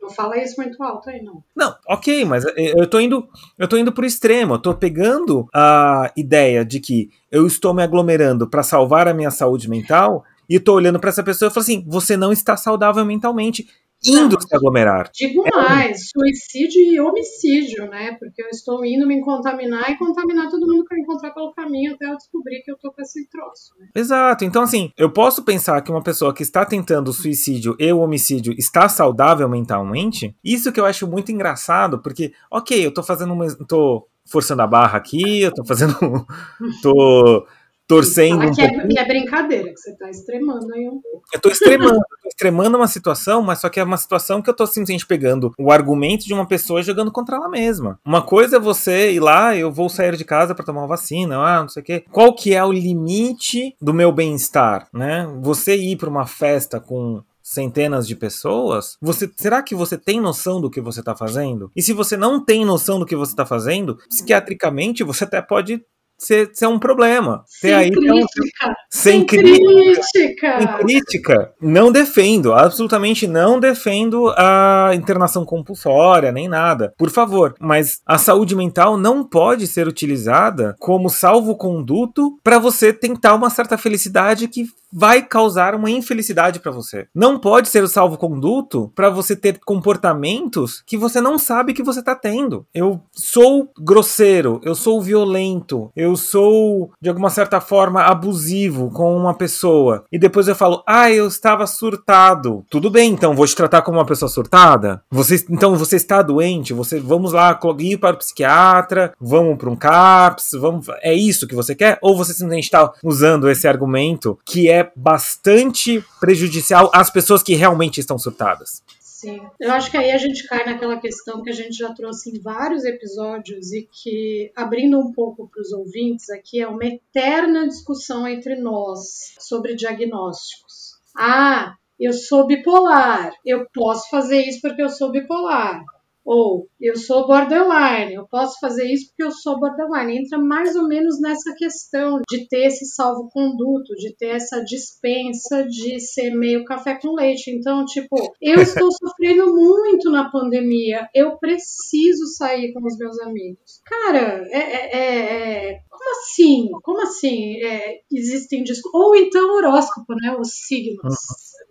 Não 0.00 0.10
fala 0.10 0.38
isso 0.38 0.54
muito 0.56 0.82
alto 0.82 1.10
aí, 1.10 1.22
não. 1.22 1.42
Não, 1.54 1.74
ok, 1.88 2.24
mas 2.24 2.44
eu 2.56 2.86
tô 2.88 3.00
indo, 3.00 3.28
eu 3.58 3.68
tô 3.68 3.76
indo 3.76 3.92
pro 3.92 4.06
extremo. 4.06 4.54
Eu 4.54 4.58
tô 4.58 4.74
pegando 4.74 5.46
a 5.54 6.10
ideia 6.16 6.64
de 6.64 6.80
que 6.80 7.10
eu 7.30 7.46
estou 7.46 7.74
me 7.74 7.82
aglomerando 7.82 8.48
para 8.48 8.62
salvar 8.62 9.08
a 9.08 9.14
minha 9.14 9.30
saúde 9.30 9.68
mental 9.68 10.24
e 10.48 10.58
tô 10.58 10.74
olhando 10.74 10.98
para 10.98 11.10
essa 11.10 11.22
pessoa 11.22 11.50
e 11.50 11.52
falo 11.52 11.62
assim: 11.62 11.84
você 11.86 12.16
não 12.16 12.32
está 12.32 12.56
saudável 12.56 13.04
mentalmente 13.04 13.68
indo 14.04 14.34
não, 14.34 14.40
se 14.40 14.54
aglomerar. 14.54 15.10
Digo 15.12 15.42
é 15.46 15.56
mais, 15.56 16.10
suicídio 16.10 16.80
e 16.80 17.00
homicídio, 17.00 17.88
né? 17.88 18.16
Porque 18.18 18.42
eu 18.42 18.48
estou 18.48 18.84
indo 18.84 19.06
me 19.06 19.20
contaminar 19.20 19.90
e 19.90 19.98
contaminar 19.98 20.50
todo 20.50 20.66
mundo 20.66 20.84
que 20.84 20.94
eu 20.94 20.98
encontrar 20.98 21.32
pelo 21.32 21.52
caminho 21.52 21.94
até 21.94 22.06
eu 22.06 22.16
descobrir 22.16 22.62
que 22.62 22.70
eu 22.70 22.78
tô 22.78 22.92
com 22.92 23.02
esse 23.02 23.28
troço. 23.28 23.74
Né? 23.78 23.88
Exato. 23.94 24.44
Então, 24.44 24.62
assim, 24.62 24.92
eu 24.96 25.10
posso 25.10 25.42
pensar 25.42 25.80
que 25.82 25.90
uma 25.90 26.02
pessoa 26.02 26.32
que 26.32 26.42
está 26.42 26.64
tentando 26.64 27.12
suicídio 27.12 27.76
e 27.78 27.92
o 27.92 27.98
homicídio 27.98 28.54
está 28.56 28.88
saudável 28.88 29.48
mentalmente. 29.48 30.36
Isso 30.44 30.72
que 30.72 30.80
eu 30.80 30.86
acho 30.86 31.06
muito 31.06 31.32
engraçado, 31.32 32.00
porque, 32.00 32.32
ok, 32.50 32.86
eu 32.86 32.92
tô 32.92 33.02
fazendo 33.02 33.32
uma. 33.32 33.46
tô 33.66 34.06
forçando 34.30 34.60
a 34.60 34.66
barra 34.66 34.98
aqui, 34.98 35.40
eu 35.40 35.52
tô 35.52 35.64
fazendo. 35.64 35.96
tô 36.82 37.46
torcendo. 37.88 38.46
Um 38.46 38.52
que, 38.52 38.60
é, 38.60 38.86
que, 38.86 38.98
é, 38.98 39.04
brincadeira, 39.04 39.72
que 39.72 39.80
você 39.80 39.96
tá 39.96 40.10
extremando 40.10 40.72
aí 40.74 40.86
um 40.86 41.00
pouco. 41.00 41.22
Eu 41.32 41.40
tô 41.40 41.48
extremando, 41.48 41.98
tô 42.22 42.28
extremando 42.28 42.76
uma 42.76 42.86
situação, 42.86 43.42
mas 43.42 43.60
só 43.60 43.70
que 43.70 43.80
é 43.80 43.82
uma 43.82 43.96
situação 43.96 44.42
que 44.42 44.50
eu 44.50 44.54
tô 44.54 44.66
simplesmente 44.66 45.06
pegando 45.06 45.52
o 45.58 45.72
argumento 45.72 46.26
de 46.26 46.34
uma 46.34 46.46
pessoa 46.46 46.80
e 46.80 46.84
jogando 46.84 47.10
contra 47.10 47.36
ela 47.36 47.48
mesma. 47.48 47.98
Uma 48.04 48.20
coisa 48.20 48.56
é 48.56 48.60
você 48.60 49.12
ir 49.12 49.20
lá, 49.20 49.56
eu 49.56 49.72
vou 49.72 49.88
sair 49.88 50.14
de 50.16 50.24
casa 50.24 50.54
para 50.54 50.64
tomar 50.64 50.82
uma 50.82 50.86
vacina, 50.86 51.38
ah, 51.38 51.62
não 51.62 51.68
sei 51.68 51.82
o 51.82 51.84
quê. 51.84 52.04
Qual 52.12 52.34
que 52.34 52.54
é 52.54 52.62
o 52.62 52.70
limite 52.70 53.74
do 53.80 53.94
meu 53.94 54.12
bem-estar, 54.12 54.86
né? 54.92 55.26
Você 55.40 55.74
ir 55.74 55.96
para 55.96 56.10
uma 56.10 56.26
festa 56.26 56.78
com 56.78 57.22
centenas 57.42 58.06
de 58.06 58.14
pessoas, 58.14 58.98
você 59.00 59.30
será 59.34 59.62
que 59.62 59.74
você 59.74 59.96
tem 59.96 60.20
noção 60.20 60.60
do 60.60 60.68
que 60.68 60.82
você 60.82 61.00
está 61.00 61.16
fazendo? 61.16 61.72
E 61.74 61.80
se 61.80 61.94
você 61.94 62.14
não 62.14 62.44
tem 62.44 62.62
noção 62.62 62.98
do 62.98 63.06
que 63.06 63.16
você 63.16 63.32
está 63.32 63.46
fazendo, 63.46 63.96
psiquiatricamente 64.10 65.02
você 65.02 65.24
até 65.24 65.40
pode 65.40 65.82
ser, 66.18 66.50
ser 66.52 66.66
um 66.66 66.78
problema. 66.78 67.44
Sem 67.46 67.72
aí 67.72 67.90
crítica. 67.90 68.76
sem, 68.90 69.12
Sem 69.12 69.26
crítica. 69.26 69.66
crítica. 70.12 70.58
Sem 70.58 70.66
crítica, 70.78 71.52
não 71.60 71.92
defendo, 71.92 72.52
absolutamente 72.52 73.26
não 73.26 73.60
defendo 73.60 74.28
a 74.36 74.90
internação 74.94 75.44
compulsória, 75.44 76.32
nem 76.32 76.48
nada, 76.48 76.92
por 76.98 77.10
favor. 77.10 77.54
Mas 77.60 78.00
a 78.04 78.18
saúde 78.18 78.56
mental 78.56 78.96
não 78.96 79.22
pode 79.24 79.66
ser 79.66 79.86
utilizada 79.86 80.74
como 80.78 81.08
salvo-conduto 81.08 82.38
para 82.42 82.58
você 82.58 82.92
tentar 82.92 83.34
uma 83.34 83.50
certa 83.50 83.78
felicidade 83.78 84.48
que 84.48 84.66
vai 84.92 85.22
causar 85.22 85.74
uma 85.74 85.90
infelicidade 85.90 86.60
para 86.60 86.72
você. 86.72 87.06
Não 87.14 87.38
pode 87.38 87.68
ser 87.68 87.82
o 87.82 87.88
salvo-conduto 87.88 88.90
para 88.94 89.10
você 89.10 89.36
ter 89.36 89.58
comportamentos 89.64 90.82
que 90.86 90.96
você 90.96 91.20
não 91.20 91.38
sabe 91.38 91.74
que 91.74 91.82
você 91.82 92.02
tá 92.02 92.14
tendo. 92.14 92.66
Eu 92.74 93.00
sou 93.12 93.70
grosseiro, 93.78 94.60
eu 94.62 94.74
sou 94.74 95.00
violento, 95.00 95.90
eu 95.94 96.16
sou 96.16 96.90
de 97.00 97.08
alguma 97.08 97.30
certa 97.30 97.60
forma 97.60 98.02
abusivo 98.02 98.90
com 98.90 99.16
uma 99.16 99.34
pessoa 99.34 100.04
e 100.10 100.18
depois 100.18 100.48
eu 100.48 100.54
falo: 100.54 100.82
"Ah, 100.86 101.10
eu 101.10 101.26
estava 101.26 101.66
surtado". 101.66 102.64
Tudo 102.70 102.90
bem, 102.90 103.12
então 103.12 103.34
vou 103.34 103.46
te 103.46 103.56
tratar 103.56 103.82
como 103.82 103.98
uma 103.98 104.06
pessoa 104.06 104.28
surtada? 104.28 105.02
Você 105.10 105.44
então 105.50 105.76
você 105.76 105.96
está 105.96 106.22
doente, 106.22 106.72
você 106.72 106.98
vamos 106.98 107.32
lá 107.32 107.58
ir 107.78 107.98
para 107.98 108.14
o 108.14 108.18
psiquiatra, 108.18 109.12
vamos 109.20 109.56
para 109.56 109.70
um 109.70 109.76
CAPS, 109.76 110.50
vamos 110.58 110.86
é 111.02 111.14
isso 111.14 111.46
que 111.46 111.54
você 111.54 111.74
quer 111.74 111.98
ou 112.02 112.16
você 112.16 112.32
simplesmente 112.32 112.64
está 112.64 112.92
usando 113.02 113.48
esse 113.50 113.66
argumento 113.66 114.38
que 114.44 114.68
é 114.68 114.77
bastante 114.94 116.04
prejudicial 116.20 116.90
às 116.92 117.10
pessoas 117.10 117.42
que 117.42 117.54
realmente 117.54 117.98
estão 118.00 118.18
surtadas? 118.18 118.82
Sim. 119.00 119.40
Eu 119.58 119.72
acho 119.72 119.90
que 119.90 119.96
aí 119.96 120.12
a 120.12 120.16
gente 120.16 120.46
cai 120.46 120.64
naquela 120.64 120.96
questão 121.00 121.42
que 121.42 121.50
a 121.50 121.52
gente 121.52 121.76
já 121.76 121.92
trouxe 121.92 122.30
em 122.30 122.40
vários 122.40 122.84
episódios 122.84 123.72
e 123.72 123.88
que, 123.90 124.52
abrindo 124.54 124.96
um 124.96 125.12
pouco 125.12 125.48
para 125.48 125.60
os 125.60 125.72
ouvintes 125.72 126.30
aqui, 126.30 126.60
é 126.60 126.68
uma 126.68 126.84
eterna 126.84 127.66
discussão 127.66 128.28
entre 128.28 128.54
nós 128.54 129.34
sobre 129.40 129.74
diagnósticos. 129.74 131.00
Ah, 131.16 131.74
eu 131.98 132.12
sou 132.12 132.46
bipolar, 132.46 133.32
eu 133.44 133.66
posso 133.74 134.08
fazer 134.08 134.40
isso 134.42 134.60
porque 134.62 134.82
eu 134.82 134.88
sou 134.88 135.10
bipolar. 135.10 135.82
Ou 136.30 136.68
eu 136.78 136.94
sou 136.94 137.26
borderline, 137.26 138.12
eu 138.12 138.28
posso 138.28 138.60
fazer 138.60 138.84
isso 138.84 139.06
porque 139.08 139.24
eu 139.24 139.30
sou 139.30 139.58
borderline. 139.58 140.18
Entra 140.18 140.38
mais 140.38 140.76
ou 140.76 140.86
menos 140.86 141.18
nessa 141.22 141.54
questão 141.56 142.20
de 142.28 142.46
ter 142.46 142.66
esse 142.66 142.84
salvo-conduto, 142.84 143.94
de 143.94 144.14
ter 144.14 144.36
essa 144.36 144.62
dispensa 144.62 145.64
de 145.66 145.98
ser 145.98 146.34
meio 146.34 146.66
café 146.66 146.98
com 147.00 147.14
leite. 147.14 147.50
Então, 147.50 147.82
tipo, 147.86 148.14
eu 148.42 148.56
estou 148.60 148.90
sofrendo 148.92 149.54
muito 149.54 150.10
na 150.10 150.30
pandemia, 150.30 151.08
eu 151.14 151.38
preciso 151.38 152.26
sair 152.36 152.74
com 152.74 152.86
os 152.86 152.98
meus 152.98 153.18
amigos. 153.20 153.80
Cara, 153.86 154.46
é, 154.50 154.58
é, 154.58 154.98
é, 154.98 155.70
é 155.70 155.80
como 155.88 156.10
assim? 156.10 156.68
Assim? 157.08 157.56
É, 157.62 158.00
existem. 158.12 158.62
Ou 158.92 159.16
então 159.16 159.56
horóscopo, 159.56 160.14
né? 160.14 160.36
Os 160.38 160.50
signos. 160.66 161.16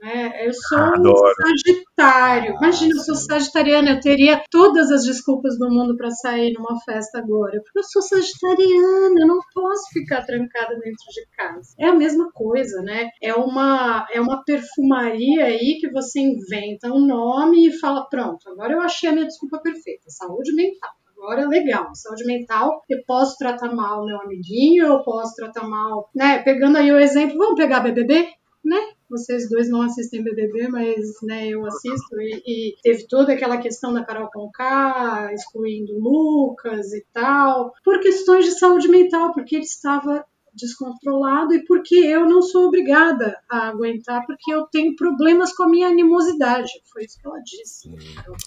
Né? 0.01 0.47
Eu 0.47 0.53
sou 0.53 0.77
Adoro. 0.77 1.33
um 1.39 1.47
sagitário. 1.47 2.55
Imagina, 2.55 2.95
eu 2.95 3.03
sou 3.03 3.15
sagitariana, 3.15 3.91
eu 3.91 3.99
teria 3.99 4.43
todas 4.51 4.91
as 4.91 5.05
desculpas 5.05 5.57
do 5.57 5.69
mundo 5.69 5.95
para 5.97 6.11
sair 6.11 6.53
numa 6.53 6.79
festa 6.81 7.19
agora. 7.19 7.61
Porque 7.63 7.79
eu 7.79 7.83
sou 7.83 8.01
sagitariana, 8.01 9.19
eu 9.19 9.27
não 9.27 9.39
posso 9.53 9.89
ficar 9.93 10.25
trancada 10.25 10.75
dentro 10.75 11.05
de 11.09 11.25
casa. 11.35 11.73
É 11.79 11.87
a 11.87 11.95
mesma 11.95 12.29
coisa, 12.31 12.81
né? 12.81 13.09
É 13.21 13.33
uma, 13.33 14.07
é 14.11 14.21
uma 14.21 14.43
perfumaria 14.43 15.45
aí 15.45 15.77
que 15.79 15.89
você 15.89 16.19
inventa 16.19 16.91
um 16.91 17.05
nome 17.05 17.67
e 17.67 17.79
fala: 17.79 18.07
pronto, 18.09 18.49
agora 18.49 18.73
eu 18.73 18.81
achei 18.81 19.09
a 19.09 19.13
minha 19.13 19.25
desculpa 19.25 19.59
perfeita. 19.59 20.09
Saúde 20.09 20.53
mental 20.53 20.91
agora 21.17 21.47
legal, 21.47 21.93
saúde 21.95 22.25
mental, 22.25 22.83
eu 22.87 23.03
posso 23.05 23.37
tratar 23.37 23.73
mal 23.73 24.05
meu 24.05 24.21
amiguinho, 24.21 24.85
eu 24.85 25.03
posso 25.03 25.35
tratar 25.35 25.67
mal, 25.67 26.09
né? 26.15 26.39
Pegando 26.43 26.77
aí 26.77 26.91
o 26.91 26.99
exemplo, 26.99 27.37
vamos 27.37 27.55
pegar 27.55 27.79
BBB, 27.79 28.29
né? 28.63 28.77
Vocês 29.09 29.49
dois 29.49 29.69
não 29.69 29.81
assistem 29.81 30.23
BBB, 30.23 30.67
mas 30.67 30.99
né, 31.23 31.47
eu 31.47 31.65
assisto 31.65 32.19
e, 32.19 32.41
e 32.45 32.75
teve 32.83 33.07
toda 33.07 33.33
aquela 33.33 33.57
questão 33.57 33.93
da 33.93 34.03
Carol 34.03 34.29
Conká, 34.29 35.31
excluindo 35.33 35.97
Lucas 35.97 36.93
e 36.93 37.05
tal, 37.13 37.73
por 37.83 37.99
questões 38.01 38.45
de 38.45 38.59
saúde 38.59 38.89
mental, 38.89 39.33
porque 39.33 39.55
ele 39.55 39.63
estava 39.63 40.25
descontrolado 40.57 41.53
e 41.53 41.63
porque 41.65 41.95
eu 41.95 42.27
não 42.27 42.41
sou 42.41 42.67
obrigada 42.67 43.37
a 43.49 43.67
aguentar, 43.69 44.25
porque 44.25 44.51
eu 44.53 44.63
tenho 44.67 44.95
problemas 44.95 45.53
com 45.55 45.63
a 45.63 45.69
minha 45.69 45.87
animosidade. 45.87 46.69
Foi 46.91 47.03
isso 47.05 47.19
que 47.21 47.27
ela 47.27 47.39
disse. 47.43 47.89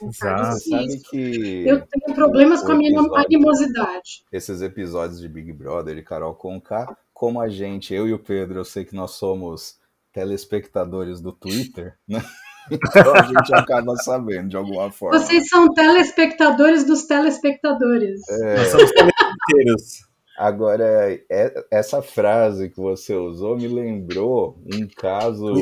Exato. 0.02 0.58
Sabe 0.60 0.98
que 1.08 1.64
Eu 1.66 1.80
tenho 1.86 2.14
problemas 2.14 2.62
com 2.62 2.72
a 2.72 2.74
minha 2.74 2.90
episódio- 2.90 3.16
animosidade. 3.16 4.24
esses 4.32 4.60
episódios 4.62 5.20
de 5.20 5.28
Big 5.28 5.52
Brother 5.52 5.96
e 5.96 6.02
Carol 6.02 6.34
Conká, 6.34 6.96
como 7.14 7.40
a 7.40 7.48
gente, 7.48 7.94
eu 7.94 8.08
e 8.08 8.12
o 8.12 8.18
Pedro, 8.18 8.58
eu 8.60 8.64
sei 8.64 8.84
que 8.84 8.94
nós 8.94 9.12
somos 9.12 9.78
telespectadores 10.12 11.20
do 11.20 11.32
Twitter, 11.32 11.94
né? 12.08 12.20
Então 12.70 13.14
a 13.14 13.22
gente 13.22 13.52
acaba 13.54 13.96
sabendo 13.96 14.50
de 14.50 14.56
alguma 14.56 14.92
forma. 14.92 15.18
Vocês 15.18 15.48
são 15.48 15.72
telespectadores 15.72 16.84
dos 16.84 17.04
telespectadores. 17.04 18.20
Nós 18.28 18.68
somos 18.68 18.90
inteiros. 18.92 20.09
Agora, 20.40 21.12
é- 21.28 21.66
essa 21.70 22.00
frase 22.00 22.70
que 22.70 22.80
você 22.80 23.14
usou 23.14 23.58
me 23.58 23.68
lembrou 23.68 24.56
um 24.64 24.88
caso, 24.96 25.52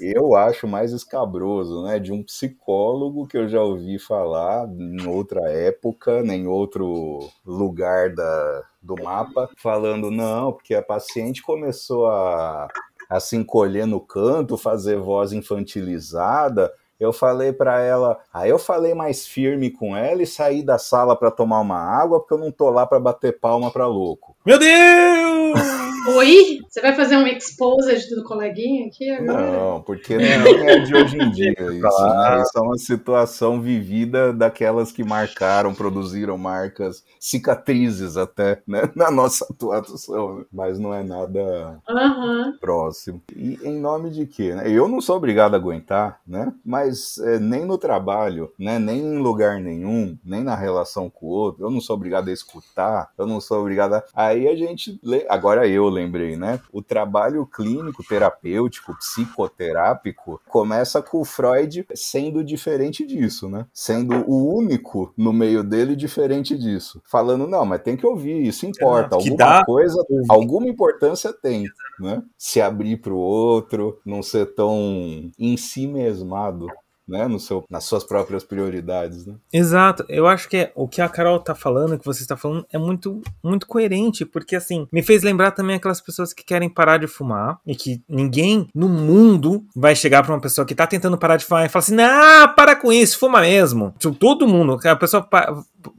eu 0.00 0.36
acho 0.36 0.68
mais 0.68 0.92
escabroso, 0.92 1.82
né? 1.82 1.98
De 1.98 2.12
um 2.12 2.22
psicólogo 2.22 3.26
que 3.26 3.36
eu 3.36 3.48
já 3.48 3.60
ouvi 3.60 3.98
falar 3.98 4.68
em 4.68 5.04
outra 5.04 5.50
época, 5.50 6.20
em 6.20 6.46
outro 6.46 7.28
lugar 7.44 8.14
da, 8.14 8.62
do 8.80 8.94
mapa, 9.02 9.50
falando, 9.56 10.12
não, 10.12 10.52
porque 10.52 10.76
a 10.76 10.82
paciente 10.82 11.42
começou 11.42 12.06
a, 12.06 12.68
a 13.10 13.18
se 13.18 13.34
encolher 13.34 13.84
no 13.84 13.98
canto, 13.98 14.56
fazer 14.56 14.96
voz 14.96 15.32
infantilizada. 15.32 16.72
Eu 17.02 17.12
falei 17.12 17.52
pra 17.52 17.80
ela, 17.80 18.18
aí 18.32 18.48
eu 18.48 18.58
falei 18.58 18.94
mais 18.94 19.26
firme 19.26 19.70
com 19.70 19.96
ela 19.96 20.22
e 20.22 20.26
saí 20.26 20.62
da 20.62 20.78
sala 20.78 21.16
pra 21.16 21.30
tomar 21.30 21.60
uma 21.60 21.78
água, 21.78 22.20
porque 22.20 22.34
eu 22.34 22.38
não 22.38 22.52
tô 22.52 22.70
lá 22.70 22.86
pra 22.86 23.00
bater 23.00 23.40
palma 23.40 23.70
pra 23.70 23.86
louco. 23.86 24.36
Meu 24.46 24.58
Deus! 24.58 25.81
Oi? 26.06 26.58
Você 26.68 26.80
vai 26.80 26.94
fazer 26.96 27.16
um 27.16 27.26
exposed 27.26 28.08
do 28.14 28.24
coleguinha 28.24 28.86
aqui 28.86 29.08
agora? 29.10 29.42
Não, 29.42 29.82
porque 29.82 30.16
não 30.16 30.24
é 30.68 30.78
de 30.80 30.94
hoje 30.96 31.18
em 31.18 31.30
dia. 31.30 31.52
Isso, 31.60 31.80
Claro. 31.80 32.36
né? 32.36 32.42
Isso 32.42 32.58
é 32.58 32.60
uma 32.60 32.78
situação 32.78 33.60
vivida 33.60 34.32
daquelas 34.32 34.90
que 34.90 35.04
marcaram, 35.04 35.74
produziram 35.74 36.36
marcas, 36.36 37.04
cicatrizes 37.20 38.16
até, 38.16 38.60
né? 38.66 38.82
Na 38.96 39.10
nossa 39.10 39.46
atuação. 39.48 40.44
Mas 40.52 40.78
não 40.78 40.92
é 40.94 41.02
nada 41.02 41.78
Aham. 41.88 42.54
próximo. 42.60 43.22
E 43.36 43.58
em 43.62 43.78
nome 43.78 44.10
de 44.10 44.26
quê? 44.26 44.54
né? 44.54 44.64
Eu 44.70 44.88
não 44.88 45.00
sou 45.00 45.16
obrigado 45.16 45.54
a 45.54 45.56
aguentar, 45.58 46.20
né? 46.26 46.52
Mas 46.64 47.18
é, 47.18 47.38
nem 47.38 47.64
no 47.64 47.78
trabalho, 47.78 48.50
né? 48.58 48.78
Nem 48.78 48.98
em 49.00 49.18
lugar 49.18 49.60
nenhum, 49.60 50.16
nem 50.24 50.42
na 50.42 50.54
relação 50.56 51.08
com 51.10 51.26
o 51.26 51.30
outro, 51.30 51.64
eu 51.64 51.70
não 51.70 51.80
sou 51.80 51.94
obrigado 51.96 52.28
a 52.28 52.32
escutar, 52.32 53.10
eu 53.18 53.26
não 53.26 53.40
sou 53.40 53.60
obrigado 53.60 53.94
a... 53.94 54.04
Aí 54.14 54.48
a 54.48 54.56
gente... 54.56 54.98
lê- 55.02 55.26
Agora 55.28 55.66
eu 55.66 55.88
lembrei, 55.92 56.36
né? 56.36 56.58
O 56.72 56.82
trabalho 56.82 57.46
clínico, 57.46 58.02
terapêutico, 58.02 58.96
psicoterápico 58.98 60.40
começa 60.48 61.02
com 61.02 61.20
o 61.20 61.24
Freud 61.24 61.86
sendo 61.94 62.42
diferente 62.42 63.06
disso, 63.06 63.48
né? 63.48 63.66
Sendo 63.72 64.24
o 64.28 64.54
único 64.56 65.12
no 65.16 65.32
meio 65.32 65.62
dele 65.62 65.94
diferente 65.94 66.56
disso. 66.56 67.00
Falando, 67.04 67.46
não, 67.46 67.64
mas 67.64 67.82
tem 67.82 67.96
que 67.96 68.06
ouvir, 68.06 68.42
isso 68.46 68.66
importa. 68.66 69.14
Alguma 69.16 69.36
dá- 69.36 69.64
coisa, 69.64 70.02
alguma 70.28 70.66
importância 70.68 71.32
tem, 71.32 71.66
né? 72.00 72.22
Se 72.36 72.60
abrir 72.60 72.96
para 72.96 73.12
o 73.12 73.18
outro, 73.18 74.00
não 74.04 74.22
ser 74.22 74.46
tão 74.54 75.30
em 75.38 75.56
si 75.56 75.86
mesmado, 75.86 76.66
né? 77.12 77.28
No 77.28 77.38
seu, 77.38 77.64
nas 77.70 77.84
suas 77.84 78.02
próprias 78.02 78.42
prioridades, 78.42 79.26
né? 79.26 79.34
Exato, 79.52 80.04
eu 80.08 80.26
acho 80.26 80.48
que 80.48 80.56
é- 80.56 80.72
o 80.74 80.88
que 80.88 81.00
a 81.00 81.08
Carol 81.08 81.38
tá 81.38 81.54
falando, 81.54 81.98
que 81.98 82.04
você 82.06 82.22
está 82.22 82.36
falando, 82.36 82.66
é 82.72 82.78
muito, 82.78 83.20
muito 83.44 83.66
coerente, 83.66 84.24
porque 84.24 84.56
assim, 84.56 84.88
me 84.90 85.02
fez 85.02 85.22
lembrar 85.22 85.50
também 85.52 85.76
aquelas 85.76 86.00
pessoas 86.00 86.32
que 86.32 86.42
querem 86.44 86.68
parar 86.70 86.96
de 86.98 87.06
fumar 87.06 87.58
e 87.66 87.76
que 87.76 88.02
ninguém 88.08 88.66
no 88.74 88.88
mundo 88.88 89.64
vai 89.76 89.94
chegar 89.94 90.22
pra 90.22 90.34
uma 90.34 90.40
pessoa 90.40 90.66
que 90.66 90.74
tá 90.74 90.86
tentando 90.86 91.18
parar 91.18 91.36
de 91.36 91.44
fumar 91.44 91.66
e 91.66 91.68
falar 91.68 91.82
assim: 91.82 91.94
não, 91.94 92.54
para 92.54 92.74
com 92.74 92.92
isso, 92.92 93.18
fuma 93.18 93.40
mesmo. 93.40 93.94
Tipo, 93.98 94.14
todo 94.14 94.48
mundo, 94.48 94.78
a 94.84 94.96
pessoa 94.96 95.26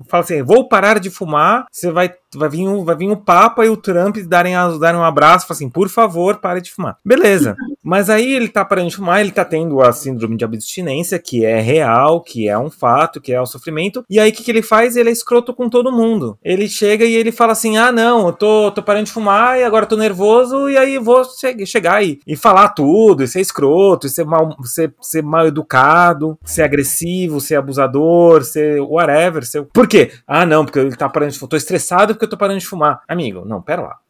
fala 0.08 0.24
assim: 0.24 0.42
vou 0.42 0.68
parar 0.68 1.00
de 1.00 1.10
fumar, 1.10 1.66
você 1.72 1.92
vai, 1.92 2.12
vai, 2.36 2.50
vir, 2.50 2.68
o, 2.68 2.84
vai 2.84 2.96
vir 2.96 3.10
o 3.10 3.18
Papa 3.18 3.66
e 3.66 3.70
o 3.70 3.78
Trump 3.78 4.18
darem, 4.28 4.54
darem 4.80 5.00
um 5.00 5.04
abraço 5.04 5.46
falar 5.48 5.56
assim: 5.58 5.70
por 5.70 5.90
favor, 5.90 6.38
pare 6.38 6.62
de 6.62 6.72
fumar. 6.72 6.98
Beleza. 7.06 7.56
Mas 7.84 8.10
aí 8.10 8.34
ele 8.34 8.48
tá 8.48 8.64
parando 8.64 8.90
de 8.90 8.96
fumar, 8.96 9.20
ele 9.20 9.32
tá 9.32 9.44
tendo 9.44 9.82
a 9.82 9.92
síndrome 9.92 10.38
de 10.38 10.46
abstinência, 10.46 11.20
que 11.20 11.44
é 11.44 11.60
real, 11.60 12.22
que 12.22 12.48
é 12.48 12.58
um 12.58 12.70
fato, 12.70 13.20
que 13.20 13.34
é 13.34 13.42
o 13.42 13.46
sofrimento. 13.46 14.06
E 14.10 14.20
aí 14.20 14.30
o 14.30 14.34
que, 14.34 14.44
que 14.44 14.50
ele 14.50 14.62
faz? 14.62 14.96
Ele 14.96 15.10
é 15.10 15.12
escroto 15.12 15.54
com 15.54 15.70
todo 15.70 15.92
mundo. 15.92 16.38
Ele 16.44 16.68
chega 16.70 17.04
e 17.04 17.14
ele 17.14 17.32
fala 17.32 17.52
assim: 17.52 17.78
ah, 17.78 17.92
não, 17.92 18.28
eu 18.28 18.34
tô, 18.34 18.72
tô 18.72 18.82
parando 18.82 19.06
de 19.06 19.12
fumar 19.12 19.60
e 19.60 19.64
agora 19.64 19.86
tô 19.86 19.98
nervoso, 19.98 20.70
e 20.70 20.78
aí 20.78 20.98
vou 20.98 21.24
che 21.26 21.66
chegar 21.66 22.04
e, 22.04 22.20
e 22.26 22.36
falar 22.36 22.70
tudo, 22.70 23.24
e 23.24 23.28
ser 23.28 23.42
escroto, 23.42 24.08
e 24.08 24.10
ser 24.10 24.26
mal, 24.26 24.56
ser, 24.64 24.94
ser 25.02 25.22
mal 25.22 25.48
educado, 25.48 26.38
ser 26.46 26.64
agressivo, 26.64 27.42
ser 27.42 27.56
abusador, 27.56 28.44
ser 28.44 28.80
whatever. 28.80 29.46
Ser... 29.46 29.64
Por 29.74 29.88
quê? 29.88 30.12
Ah, 30.26 30.46
não, 30.46 30.64
porque 30.64 30.80
ele 30.80 30.96
tá 30.96 31.10
parando 31.10 31.32
de 31.32 31.40
fumar. 31.40 31.50
Tô 31.50 31.58
estressado 31.58 32.14
porque 32.14 32.26
eu 32.26 32.30
tô 32.30 32.38
parando 32.38 32.60
de 32.60 32.66
fumar. 32.66 33.02
Amigo, 33.08 33.44
não, 33.46 33.62
pera 33.62 33.82
lá. 33.82 34.03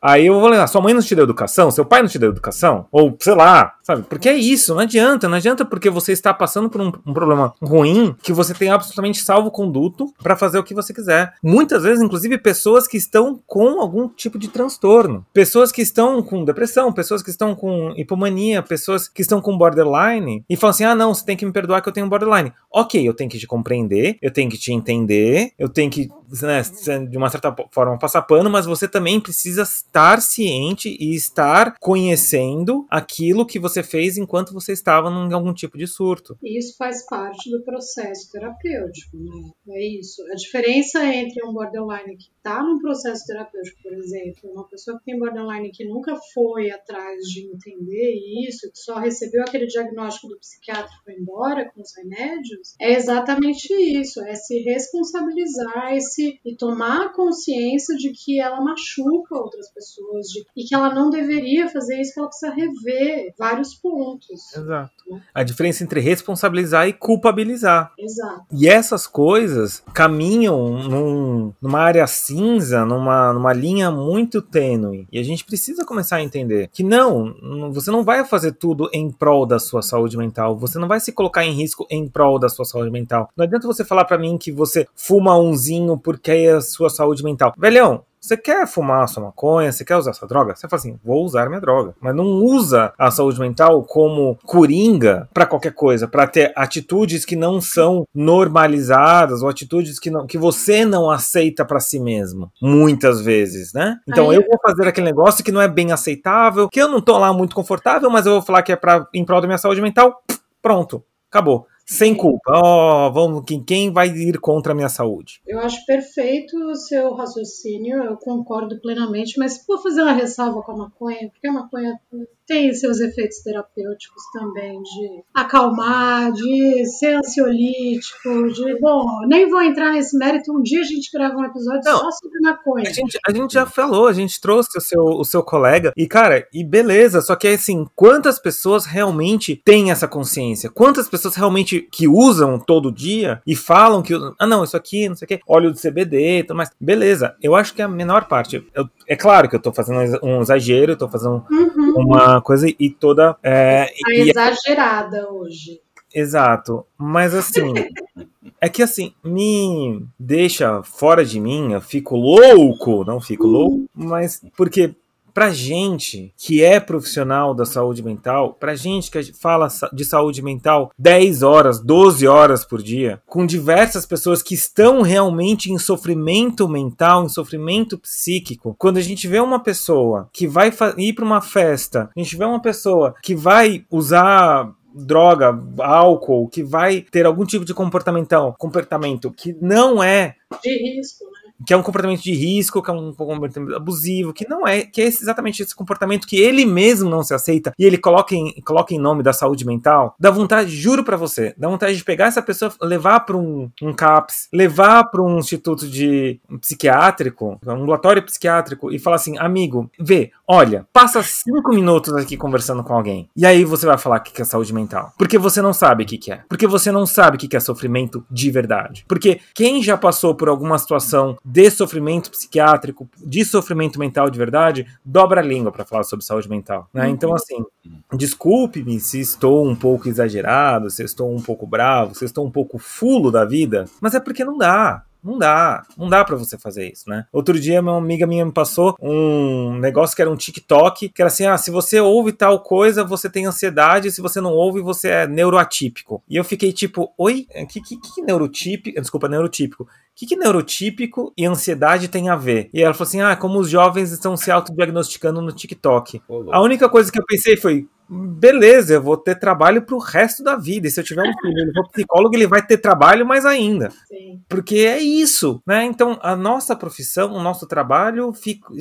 Aí 0.00 0.26
eu 0.26 0.40
vou 0.40 0.48
lembrar, 0.48 0.66
sua 0.66 0.80
mãe 0.80 0.94
não 0.94 1.02
te 1.02 1.14
deu 1.14 1.24
educação, 1.24 1.70
seu 1.70 1.84
pai 1.84 2.00
não 2.00 2.08
te 2.08 2.18
deu 2.18 2.30
educação, 2.30 2.86
ou 2.90 3.16
sei 3.20 3.34
lá, 3.34 3.74
sabe? 3.86 4.02
Porque 4.02 4.28
é 4.28 4.34
isso, 4.34 4.74
não 4.74 4.80
adianta, 4.80 5.28
não 5.28 5.36
adianta 5.36 5.64
porque 5.64 5.88
você 5.88 6.10
está 6.10 6.34
passando 6.34 6.68
por 6.68 6.80
um, 6.80 6.92
um 7.06 7.14
problema 7.14 7.54
ruim 7.62 8.16
que 8.20 8.32
você 8.32 8.52
tem 8.52 8.68
absolutamente 8.68 9.20
salvo 9.20 9.48
conduto 9.48 10.12
para 10.20 10.34
fazer 10.34 10.58
o 10.58 10.64
que 10.64 10.74
você 10.74 10.92
quiser. 10.92 11.32
Muitas 11.40 11.84
vezes, 11.84 12.02
inclusive, 12.02 12.36
pessoas 12.36 12.88
que 12.88 12.96
estão 12.96 13.40
com 13.46 13.80
algum 13.80 14.08
tipo 14.08 14.40
de 14.40 14.48
transtorno, 14.48 15.24
pessoas 15.32 15.70
que 15.70 15.82
estão 15.82 16.20
com 16.20 16.44
depressão, 16.44 16.92
pessoas 16.92 17.22
que 17.22 17.30
estão 17.30 17.54
com 17.54 17.92
hipomania, 17.96 18.60
pessoas 18.60 19.08
que 19.08 19.22
estão 19.22 19.40
com 19.40 19.56
borderline 19.56 20.44
e 20.50 20.56
falam 20.56 20.72
assim: 20.72 20.84
ah, 20.84 20.94
não, 20.94 21.14
você 21.14 21.24
tem 21.24 21.36
que 21.36 21.46
me 21.46 21.52
perdoar 21.52 21.80
que 21.80 21.88
eu 21.88 21.92
tenho 21.92 22.08
borderline. 22.08 22.52
Ok, 22.72 23.08
eu 23.08 23.14
tenho 23.14 23.30
que 23.30 23.38
te 23.38 23.46
compreender, 23.46 24.18
eu 24.20 24.32
tenho 24.32 24.50
que 24.50 24.58
te 24.58 24.72
entender, 24.72 25.52
eu 25.56 25.68
tenho 25.68 25.90
que, 25.90 26.10
né, 26.42 26.62
de 27.08 27.16
uma 27.16 27.30
certa 27.30 27.54
forma, 27.70 27.96
passar 27.98 28.22
pano, 28.22 28.50
mas 28.50 28.66
você 28.66 28.88
também 28.88 29.20
precisa 29.20 29.62
estar 29.62 30.20
ciente 30.20 30.96
e 31.00 31.14
estar 31.14 31.76
conhecendo 31.80 32.84
aquilo 32.90 33.46
que 33.46 33.58
você 33.58 33.75
fez 33.82 34.16
enquanto 34.16 34.52
você 34.52 34.72
estava 34.72 35.08
em 35.08 35.32
algum 35.32 35.52
tipo 35.52 35.78
de 35.78 35.86
surto. 35.86 36.38
Isso 36.42 36.76
faz 36.76 37.04
parte 37.06 37.50
do 37.50 37.62
processo 37.62 38.30
terapêutico, 38.30 39.16
né? 39.16 39.50
É 39.70 39.86
isso. 39.98 40.22
A 40.30 40.34
diferença 40.34 41.04
entre 41.04 41.44
um 41.44 41.52
borderline 41.52 42.16
que 42.16 42.30
está 42.36 42.62
num 42.62 42.78
processo 42.78 43.26
terapêutico, 43.26 43.82
por 43.82 43.92
exemplo, 43.92 44.50
uma 44.52 44.68
pessoa 44.68 44.98
que 44.98 45.04
tem 45.04 45.18
borderline 45.18 45.70
que 45.70 45.84
nunca 45.84 46.16
foi 46.32 46.70
atrás 46.70 47.24
de 47.24 47.46
entender 47.46 48.14
isso, 48.46 48.70
que 48.70 48.78
só 48.78 48.98
recebeu 48.98 49.42
aquele 49.42 49.66
diagnóstico 49.66 50.28
do 50.28 50.38
psiquiatra 50.38 50.90
e 51.00 51.04
foi 51.04 51.14
embora 51.14 51.70
com 51.72 51.80
os 51.80 51.96
remédios, 51.96 52.74
é 52.80 52.92
exatamente 52.94 53.72
isso, 53.72 54.22
é 54.24 54.34
se 54.34 54.60
responsabilizar 54.60 55.94
esse, 55.94 56.40
e 56.44 56.56
tomar 56.56 57.12
consciência 57.12 57.96
de 57.96 58.12
que 58.12 58.40
ela 58.40 58.60
machuca 58.60 59.36
outras 59.36 59.70
pessoas 59.72 60.26
de, 60.28 60.46
e 60.56 60.64
que 60.64 60.74
ela 60.74 60.94
não 60.94 61.10
deveria 61.10 61.68
fazer 61.68 62.00
isso, 62.00 62.14
que 62.14 62.20
ela 62.20 62.28
precisa 62.28 62.52
rever 62.52 63.34
vários 63.38 63.65
pontos. 63.74 64.54
Exato. 64.54 64.92
Né? 65.10 65.20
A 65.34 65.42
diferença 65.42 65.84
entre 65.84 66.00
responsabilizar 66.00 66.88
e 66.88 66.92
culpabilizar. 66.92 67.92
Exato. 67.98 68.42
E 68.52 68.68
essas 68.68 69.06
coisas 69.06 69.82
caminham 69.94 70.78
num, 70.88 71.52
numa 71.60 71.80
área 71.80 72.06
cinza, 72.06 72.84
numa, 72.84 73.32
numa 73.32 73.52
linha 73.52 73.90
muito 73.90 74.42
tênue. 74.42 75.06
E 75.10 75.18
a 75.18 75.22
gente 75.22 75.44
precisa 75.44 75.84
começar 75.84 76.16
a 76.16 76.22
entender 76.22 76.68
que 76.72 76.82
não, 76.82 77.34
você 77.72 77.90
não 77.90 78.04
vai 78.04 78.24
fazer 78.24 78.52
tudo 78.52 78.88
em 78.92 79.10
prol 79.10 79.46
da 79.46 79.58
sua 79.58 79.82
saúde 79.82 80.16
mental, 80.16 80.56
você 80.56 80.78
não 80.78 80.88
vai 80.88 81.00
se 81.00 81.12
colocar 81.12 81.44
em 81.44 81.52
risco 81.52 81.86
em 81.90 82.08
prol 82.08 82.38
da 82.38 82.48
sua 82.48 82.64
saúde 82.64 82.90
mental. 82.90 83.28
Não 83.36 83.44
adianta 83.44 83.66
você 83.66 83.84
falar 83.84 84.04
para 84.04 84.18
mim 84.18 84.38
que 84.38 84.52
você 84.52 84.86
fuma 84.94 85.36
umzinho 85.38 85.98
porque 85.98 86.30
é 86.30 86.52
a 86.52 86.60
sua 86.60 86.90
saúde 86.90 87.22
mental. 87.22 87.54
Velhão, 87.56 88.02
você 88.26 88.36
quer 88.36 88.66
fumar 88.66 89.08
sua 89.08 89.24
maconha, 89.24 89.70
você 89.70 89.84
quer 89.84 89.96
usar 89.96 90.10
essa 90.10 90.26
droga? 90.26 90.54
Você 90.54 90.68
fala 90.68 90.80
assim, 90.80 90.98
vou 91.04 91.24
usar 91.24 91.48
minha 91.48 91.60
droga. 91.60 91.94
Mas 92.00 92.14
não 92.14 92.24
usa 92.24 92.92
a 92.98 93.10
saúde 93.10 93.38
mental 93.38 93.82
como 93.84 94.36
coringa 94.44 95.28
para 95.32 95.46
qualquer 95.46 95.72
coisa, 95.72 96.08
para 96.08 96.26
ter 96.26 96.52
atitudes 96.56 97.24
que 97.24 97.36
não 97.36 97.60
são 97.60 98.06
normalizadas 98.14 99.42
ou 99.42 99.48
atitudes 99.48 99.98
que, 99.98 100.10
não, 100.10 100.26
que 100.26 100.36
você 100.36 100.84
não 100.84 101.10
aceita 101.10 101.64
para 101.64 101.80
si 101.80 102.00
mesmo. 102.00 102.50
Muitas 102.60 103.20
vezes, 103.20 103.72
né? 103.72 103.98
Então 104.08 104.30
Aí... 104.30 104.36
eu 104.36 104.44
vou 104.46 104.58
fazer 104.60 104.88
aquele 104.88 105.06
negócio 105.06 105.44
que 105.44 105.52
não 105.52 105.60
é 105.60 105.68
bem 105.68 105.92
aceitável, 105.92 106.68
que 106.68 106.80
eu 106.80 106.88
não 106.88 107.00
tô 107.00 107.16
lá 107.18 107.32
muito 107.32 107.54
confortável, 107.54 108.10
mas 108.10 108.26
eu 108.26 108.32
vou 108.32 108.42
falar 108.42 108.62
que 108.62 108.72
é 108.72 108.76
para 108.76 109.06
em 109.14 109.24
prol 109.24 109.40
da 109.40 109.46
minha 109.46 109.58
saúde 109.58 109.80
mental. 109.80 110.22
Pronto, 110.60 111.04
acabou 111.30 111.66
sem 111.86 112.14
culpa. 112.14 112.52
Oh, 112.52 113.12
vamos, 113.12 113.44
quem, 113.46 113.62
quem 113.62 113.92
vai 113.92 114.08
ir 114.08 114.40
contra 114.40 114.72
a 114.72 114.74
minha 114.74 114.88
saúde? 114.88 115.40
Eu 115.46 115.60
acho 115.60 115.84
perfeito 115.86 116.56
o 116.56 116.74
seu 116.74 117.14
raciocínio, 117.14 118.02
eu 118.02 118.16
concordo 118.16 118.80
plenamente, 118.80 119.38
mas 119.38 119.64
vou 119.66 119.78
fazer 119.78 120.02
uma 120.02 120.12
ressalva 120.12 120.62
com 120.62 120.72
a 120.72 120.76
maconha, 120.76 121.30
porque 121.30 121.46
a 121.46 121.52
maconha 121.52 122.00
tem 122.46 122.72
seus 122.72 123.00
efeitos 123.00 123.38
terapêuticos 123.38 124.22
também, 124.32 124.80
de 124.82 125.22
acalmar, 125.34 126.32
de 126.32 126.86
ser 126.86 127.16
ansiolítico, 127.16 128.52
de. 128.52 128.78
Bom, 128.80 129.04
nem 129.26 129.50
vou 129.50 129.60
entrar 129.62 129.92
nesse 129.92 130.16
mérito. 130.16 130.52
Um 130.52 130.62
dia 130.62 130.80
a 130.80 130.84
gente 130.84 131.10
grava 131.12 131.36
um 131.36 131.44
episódio 131.44 131.82
Não, 131.84 131.98
só 131.98 132.10
sobre 132.12 132.40
maconha. 132.40 132.88
A 132.88 132.92
gente, 132.92 133.18
a 133.26 133.32
gente 133.32 133.52
já 133.52 133.66
falou, 133.66 134.06
a 134.06 134.12
gente 134.12 134.40
trouxe 134.40 134.78
o 134.78 134.80
seu, 134.80 135.02
o 135.02 135.24
seu 135.24 135.42
colega, 135.42 135.92
e 135.96 136.06
cara, 136.06 136.46
e 136.52 136.64
beleza, 136.64 137.20
só 137.20 137.34
que 137.34 137.48
assim, 137.48 137.86
quantas 137.94 138.38
pessoas 138.38 138.86
realmente 138.86 139.60
têm 139.64 139.90
essa 139.90 140.06
consciência? 140.06 140.70
Quantas 140.70 141.08
pessoas 141.08 141.34
realmente 141.34 141.88
que 141.90 142.06
usam 142.06 142.58
todo 142.58 142.92
dia 142.92 143.42
e 143.46 143.56
falam 143.56 144.02
que. 144.02 144.14
Ah, 144.38 144.46
não, 144.46 144.62
isso 144.62 144.76
aqui, 144.76 145.08
não 145.08 145.16
sei 145.16 145.26
o 145.26 145.28
quê, 145.28 145.40
óleo 145.46 145.72
de 145.72 145.80
CBD, 145.80 146.44
tudo 146.44 146.56
mais. 146.56 146.70
Beleza, 146.80 147.34
eu 147.42 147.56
acho 147.56 147.74
que 147.74 147.82
a 147.82 147.88
menor 147.88 148.28
parte. 148.28 148.64
Eu, 148.74 148.88
é 149.08 149.16
claro 149.16 149.48
que 149.48 149.56
eu 149.56 149.60
tô 149.60 149.72
fazendo 149.72 150.18
um 150.22 150.40
exagero, 150.40 150.92
eu 150.92 150.96
tô 150.96 151.08
fazendo 151.08 151.44
uhum. 151.50 151.94
uma 151.96 152.35
coisa 152.40 152.66
e 152.68 152.90
toda. 152.90 153.36
É, 153.42 153.86
tá 153.86 154.12
e, 154.12 154.30
exagerada 154.30 155.30
hoje. 155.30 155.80
Exato. 156.14 156.86
Mas 156.96 157.34
assim. 157.34 157.74
é 158.60 158.68
que 158.68 158.82
assim, 158.82 159.12
me 159.22 160.06
deixa 160.18 160.82
fora 160.82 161.24
de 161.24 161.38
mim, 161.38 161.72
eu 161.72 161.80
fico 161.80 162.16
louco, 162.16 163.04
não 163.04 163.20
fico 163.20 163.46
louco, 163.46 163.84
mas 163.94 164.42
porque 164.56 164.94
pra 165.36 165.50
gente 165.50 166.32
que 166.34 166.64
é 166.64 166.80
profissional 166.80 167.54
da 167.54 167.66
saúde 167.66 168.02
mental, 168.02 168.54
pra 168.54 168.74
gente 168.74 169.10
que 169.10 169.22
fala 169.34 169.68
de 169.92 170.02
saúde 170.02 170.40
mental 170.40 170.90
10 170.98 171.42
horas, 171.42 171.78
12 171.78 172.26
horas 172.26 172.64
por 172.64 172.82
dia, 172.82 173.20
com 173.26 173.44
diversas 173.44 174.06
pessoas 174.06 174.42
que 174.42 174.54
estão 174.54 175.02
realmente 175.02 175.70
em 175.70 175.78
sofrimento 175.78 176.66
mental, 176.66 177.26
em 177.26 177.28
sofrimento 177.28 177.98
psíquico, 177.98 178.74
quando 178.78 178.96
a 178.96 179.02
gente 179.02 179.28
vê 179.28 179.38
uma 179.38 179.62
pessoa 179.62 180.30
que 180.32 180.48
vai 180.48 180.72
ir 180.96 181.12
para 181.12 181.24
uma 181.26 181.42
festa, 181.42 182.08
a 182.16 182.18
gente 182.18 182.34
vê 182.34 182.46
uma 182.46 182.62
pessoa 182.62 183.14
que 183.22 183.34
vai 183.34 183.84
usar 183.90 184.72
droga, 184.94 185.62
álcool, 185.80 186.48
que 186.48 186.64
vai 186.64 187.02
ter 187.02 187.26
algum 187.26 187.44
tipo 187.44 187.66
de 187.66 187.74
comportamental, 187.74 188.54
comportamento 188.58 189.30
que 189.30 189.54
não 189.60 190.02
é 190.02 190.34
de 190.62 190.70
risco, 190.78 191.26
né? 191.26 191.45
Que 191.64 191.72
é 191.72 191.76
um 191.76 191.82
comportamento 191.82 192.22
de 192.22 192.32
risco, 192.32 192.82
que 192.82 192.90
é 192.90 192.94
um 192.94 193.12
comportamento 193.12 193.74
abusivo, 193.74 194.32
que 194.32 194.48
não 194.48 194.66
é, 194.66 194.82
que 194.82 195.00
é 195.00 195.04
exatamente 195.06 195.62
esse 195.62 195.74
comportamento 195.74 196.26
que 196.26 196.36
ele 196.36 196.64
mesmo 196.64 197.08
não 197.08 197.22
se 197.22 197.34
aceita 197.34 197.72
e 197.78 197.84
ele 197.84 197.98
coloca 197.98 198.34
em, 198.34 198.52
coloca 198.62 198.94
em 198.94 198.98
nome 198.98 199.22
da 199.22 199.32
saúde 199.32 199.64
mental, 199.64 200.14
dá 200.18 200.30
vontade, 200.30 200.74
juro 200.74 201.04
para 201.04 201.16
você, 201.16 201.54
dá 201.56 201.68
vontade 201.68 201.96
de 201.96 202.04
pegar 202.04 202.26
essa 202.26 202.42
pessoa, 202.42 202.72
levar 202.82 203.20
para 203.20 203.36
um, 203.36 203.70
um 203.82 203.92
CAPS, 203.92 204.48
levar 204.52 205.04
para 205.04 205.22
um 205.22 205.38
instituto 205.38 205.88
de 205.88 206.40
um 206.50 206.58
psiquiátrico, 206.58 207.58
um 207.64 207.70
ambulatório 207.70 208.22
psiquiátrico 208.22 208.92
e 208.92 208.98
falar 208.98 209.16
assim, 209.16 209.38
amigo, 209.38 209.90
vê, 209.98 210.30
olha, 210.46 210.86
passa 210.92 211.22
cinco 211.22 211.70
minutos 211.70 212.14
aqui 212.14 212.36
conversando 212.36 212.82
com 212.82 212.94
alguém 212.94 213.28
e 213.36 213.46
aí 213.46 213.64
você 213.64 213.86
vai 213.86 213.98
falar 213.98 214.18
o 214.18 214.22
que 214.22 214.42
é 214.42 214.44
saúde 214.44 214.72
mental, 214.72 215.12
porque 215.18 215.38
você 215.38 215.62
não 215.62 215.72
sabe 215.72 216.04
o 216.04 216.06
que 216.06 216.30
é, 216.30 216.40
porque 216.48 216.66
você 216.66 216.90
não 216.90 217.06
sabe 217.06 217.36
o 217.36 217.38
que 217.38 217.56
é 217.56 217.60
sofrimento 217.60 218.24
de 218.30 218.50
verdade, 218.50 219.04
porque 219.08 219.40
quem 219.54 219.82
já 219.82 219.96
passou 219.96 220.34
por 220.34 220.48
alguma 220.48 220.78
situação 220.78 221.36
de 221.48 221.70
sofrimento 221.70 222.28
psiquiátrico, 222.28 223.08
de 223.16 223.44
sofrimento 223.44 224.00
mental 224.00 224.28
de 224.28 224.36
verdade, 224.36 224.84
dobra 225.04 225.40
a 225.40 225.44
língua 225.44 225.70
para 225.70 225.84
falar 225.84 226.02
sobre 226.02 226.24
saúde 226.24 226.48
mental. 226.48 226.90
Né? 226.92 227.04
Uhum. 227.04 227.10
Então, 227.10 227.34
assim, 227.34 227.64
desculpe-me 228.12 228.98
se 228.98 229.20
estou 229.20 229.64
um 229.64 229.76
pouco 229.76 230.08
exagerado, 230.08 230.90
se 230.90 231.04
estou 231.04 231.32
um 231.32 231.40
pouco 231.40 231.64
bravo, 231.64 232.16
se 232.16 232.24
estou 232.24 232.44
um 232.44 232.50
pouco 232.50 232.78
fulo 232.78 233.30
da 233.30 233.44
vida, 233.44 233.84
mas 234.00 234.12
é 234.14 234.18
porque 234.18 234.44
não 234.44 234.58
dá. 234.58 235.04
Não 235.26 235.38
dá, 235.38 235.84
não 235.98 236.08
dá 236.08 236.24
para 236.24 236.36
você 236.36 236.56
fazer 236.56 236.92
isso, 236.92 237.10
né? 237.10 237.26
Outro 237.32 237.58
dia, 237.58 237.80
uma 237.80 237.98
amiga 237.98 238.28
minha 238.28 238.46
me 238.46 238.52
passou 238.52 238.94
um 239.02 239.76
negócio 239.76 240.14
que 240.14 240.22
era 240.22 240.30
um 240.30 240.36
TikTok, 240.36 241.08
que 241.08 241.20
era 241.20 241.26
assim: 241.26 241.46
ah, 241.46 241.58
se 241.58 241.68
você 241.68 241.98
ouve 241.98 242.32
tal 242.32 242.60
coisa, 242.60 243.02
você 243.02 243.28
tem 243.28 243.44
ansiedade, 243.44 244.12
se 244.12 244.20
você 244.20 244.40
não 244.40 244.52
ouve, 244.52 244.80
você 244.80 245.08
é 245.08 245.26
neuroatípico. 245.26 246.22
E 246.28 246.36
eu 246.36 246.44
fiquei 246.44 246.72
tipo, 246.72 247.12
oi? 247.18 247.48
Que, 247.68 247.80
que, 247.80 247.96
que 247.96 248.22
neurotípico? 248.22 249.00
Desculpa, 249.00 249.28
neurotípico. 249.28 249.82
O 249.82 249.88
que, 250.14 250.26
que 250.26 250.36
neurotípico 250.36 251.32
e 251.36 251.44
ansiedade 251.44 252.06
tem 252.06 252.28
a 252.28 252.36
ver? 252.36 252.70
E 252.72 252.80
ela 252.80 252.94
falou 252.94 253.08
assim: 253.08 253.20
ah, 253.20 253.34
como 253.34 253.58
os 253.58 253.68
jovens 253.68 254.12
estão 254.12 254.36
se 254.36 254.52
autodiagnosticando 254.52 255.42
no 255.42 255.50
TikTok. 255.50 256.22
a 256.52 256.62
única 256.62 256.88
coisa 256.88 257.10
que 257.10 257.18
eu 257.18 257.24
pensei 257.26 257.56
foi: 257.56 257.88
beleza, 258.08 258.94
eu 258.94 259.02
vou 259.02 259.16
ter 259.16 259.38
trabalho 259.38 259.82
pro 259.82 259.98
resto 259.98 260.42
da 260.42 260.56
vida. 260.56 260.86
E 260.86 260.90
se 260.90 261.00
eu 261.00 261.04
tiver 261.04 261.22
um 261.22 261.32
filho, 261.40 261.58
ele 261.58 261.72
for 261.72 261.88
psicólogo, 261.90 262.34
ele 262.34 262.46
vai 262.46 262.64
ter 262.64 262.78
trabalho 262.78 263.26
mais 263.26 263.44
ainda. 263.44 263.90
Sim. 264.08 264.40
Porque 264.48 264.76
é 264.76 264.98
isso, 264.98 265.62
né? 265.66 265.84
Então, 265.84 266.18
a 266.22 266.36
nossa 266.36 266.76
profissão, 266.76 267.32
o 267.32 267.42
nosso 267.42 267.66
trabalho 267.66 268.32
fico, 268.32 268.72